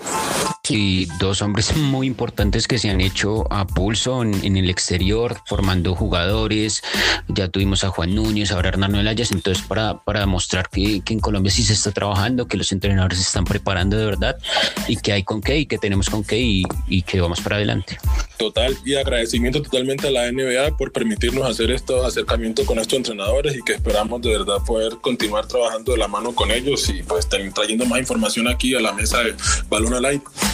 y 0.68 1.06
dos 1.18 1.42
hombres 1.42 1.76
muy 1.76 2.06
importantes 2.06 2.68
que 2.68 2.78
se 2.78 2.88
han 2.88 3.00
hecho 3.00 3.52
a 3.52 3.66
pulso 3.66 4.22
en, 4.22 4.44
en, 4.44 4.56
el 4.56 4.70
exterior, 4.70 5.36
formando 5.46 5.94
jugadores. 5.94 6.82
Ya 7.28 7.48
tuvimos 7.48 7.82
a 7.84 7.88
Juan 7.88 8.14
Núñez, 8.14 8.52
ahora 8.52 8.68
Hernán 8.68 8.94
Elayas. 8.94 9.32
Entonces, 9.32 9.64
para, 9.66 10.04
para 10.04 10.20
demostrar 10.20 10.68
que, 10.68 11.00
que, 11.00 11.14
en 11.14 11.20
Colombia 11.20 11.50
sí 11.50 11.62
se 11.64 11.72
está 11.72 11.90
trabajando, 11.90 12.46
que 12.46 12.56
los 12.56 12.70
entrenadores 12.70 13.18
se 13.18 13.24
están 13.24 13.44
preparando 13.44 13.96
de 13.96 14.06
verdad 14.06 14.38
y 14.86 14.96
que 14.96 15.12
hay 15.12 15.24
con 15.24 15.40
qué 15.40 15.58
y 15.58 15.66
que 15.66 15.78
tenemos 15.78 16.08
con 16.08 16.22
qué 16.22 16.38
y, 16.38 16.62
y 16.86 17.02
que 17.02 17.20
vamos 17.20 17.40
para 17.40 17.56
adelante. 17.56 17.98
Total, 18.36 18.76
y 18.84 18.94
agradecimiento 18.94 19.62
totalmente 19.62 20.08
a 20.08 20.10
la 20.10 20.30
NBA 20.30 20.76
por 20.76 20.92
permitirnos 20.92 21.48
hacer 21.48 21.70
estos 21.70 22.04
acercamientos 22.04 22.66
con 22.66 22.78
estos 22.78 22.96
entrenadores 22.96 23.56
y 23.56 23.62
que 23.62 23.74
esperamos 23.74 24.22
de 24.22 24.30
verdad 24.30 24.58
poder 24.64 24.96
continuar 25.00 25.46
trabajando 25.46 25.92
de 25.92 25.98
la 25.98 26.08
mano 26.08 26.34
con 26.34 26.50
ellos 26.50 26.88
y 26.88 27.02
pues 27.02 27.28
trayendo 27.28 27.84
más 27.86 28.00
información 28.00 28.48
aquí 28.48 28.74
a 28.74 28.80
la 28.80 28.92
mesa 28.92 29.20
de 29.20 29.34
Balón 29.68 29.94
al 29.94 30.22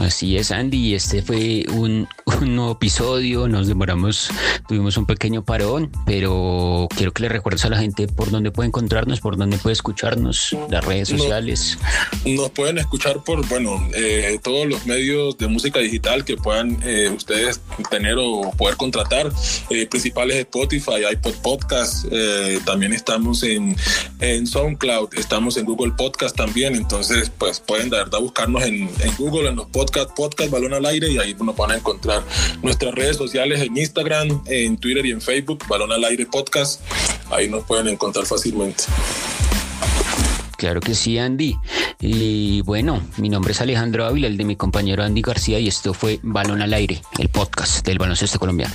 Así 0.00 0.36
es, 0.36 0.52
Andy. 0.52 0.94
Este 0.94 1.22
fue 1.22 1.64
un, 1.72 2.08
nuevo 2.40 2.72
episodio. 2.72 3.48
Nos 3.48 3.66
demoramos, 3.66 4.30
tuvimos 4.68 4.96
un 4.96 5.06
pequeño 5.06 5.44
parón, 5.44 5.90
pero 6.06 6.86
quiero 6.94 7.12
que 7.12 7.22
le 7.22 7.28
recuerdes 7.28 7.64
a 7.64 7.68
la 7.68 7.78
gente 7.78 8.06
por 8.06 8.30
dónde 8.30 8.52
puede 8.52 8.68
encontrarnos, 8.68 9.20
por 9.20 9.36
dónde 9.36 9.58
puede 9.58 9.72
escucharnos, 9.72 10.56
las 10.70 10.84
redes 10.84 11.08
sociales. 11.08 11.78
Nos, 12.24 12.50
pueden 12.50 12.78
escuchar 12.78 13.24
por, 13.24 13.46
bueno, 13.48 13.84
eh, 13.94 14.38
todos 14.42 14.66
los 14.66 14.86
medios 14.86 15.36
de 15.36 15.48
música 15.48 15.80
digital 15.80 16.24
que 16.24 16.36
puedan 16.36 16.78
eh, 16.84 17.10
ustedes 17.14 17.60
tener 17.90 18.16
o 18.18 18.52
poder 18.56 18.76
contratar, 18.76 19.32
eh, 19.70 19.86
principales 19.86 20.36
Spotify, 20.36 21.06
iPod 21.12 21.34
Podcast. 21.42 22.06
también 22.64 22.92
estamos 22.92 23.42
en, 23.42 23.76
en 24.20 24.46
SoundCloud, 24.46 25.14
estamos 25.14 25.56
en 25.56 25.64
Google 25.64 25.92
Podcast 25.96 26.36
también. 26.36 26.76
Entonces, 26.76 27.32
pues 27.36 27.58
pueden 27.58 27.90
de 27.90 27.98
verdad 27.98 28.20
buscarnos 28.20 28.62
en, 28.62 28.88
en 29.00 29.16
Google, 29.18 29.48
en 29.48 29.56
los 29.56 29.66
podcasts 29.66 29.87
podcast, 29.90 30.50
Balón 30.50 30.74
al 30.74 30.86
Aire 30.86 31.10
y 31.10 31.18
ahí 31.18 31.34
nos 31.34 31.56
van 31.56 31.72
a 31.72 31.76
encontrar 31.76 32.22
nuestras 32.62 32.94
redes 32.94 33.16
sociales 33.16 33.60
en 33.60 33.76
Instagram, 33.76 34.42
en 34.46 34.76
Twitter 34.76 35.04
y 35.06 35.12
en 35.12 35.20
Facebook, 35.20 35.64
Balón 35.68 35.92
al 35.92 36.04
Aire 36.04 36.26
Podcast. 36.26 36.80
Ahí 37.30 37.48
nos 37.48 37.64
pueden 37.64 37.88
encontrar 37.88 38.26
fácilmente. 38.26 38.84
Claro 40.56 40.80
que 40.80 40.94
sí, 40.94 41.18
Andy. 41.18 41.56
Y 42.00 42.62
bueno, 42.62 43.00
mi 43.16 43.28
nombre 43.28 43.52
es 43.52 43.60
Alejandro 43.60 44.04
Ávila, 44.06 44.26
el 44.26 44.36
de 44.36 44.44
mi 44.44 44.56
compañero 44.56 45.04
Andy 45.04 45.22
García, 45.22 45.60
y 45.60 45.68
esto 45.68 45.94
fue 45.94 46.18
Balón 46.22 46.62
al 46.62 46.74
Aire, 46.74 47.00
el 47.18 47.28
podcast 47.28 47.86
del 47.86 47.98
baloncesto 47.98 48.38
colombiano. 48.38 48.74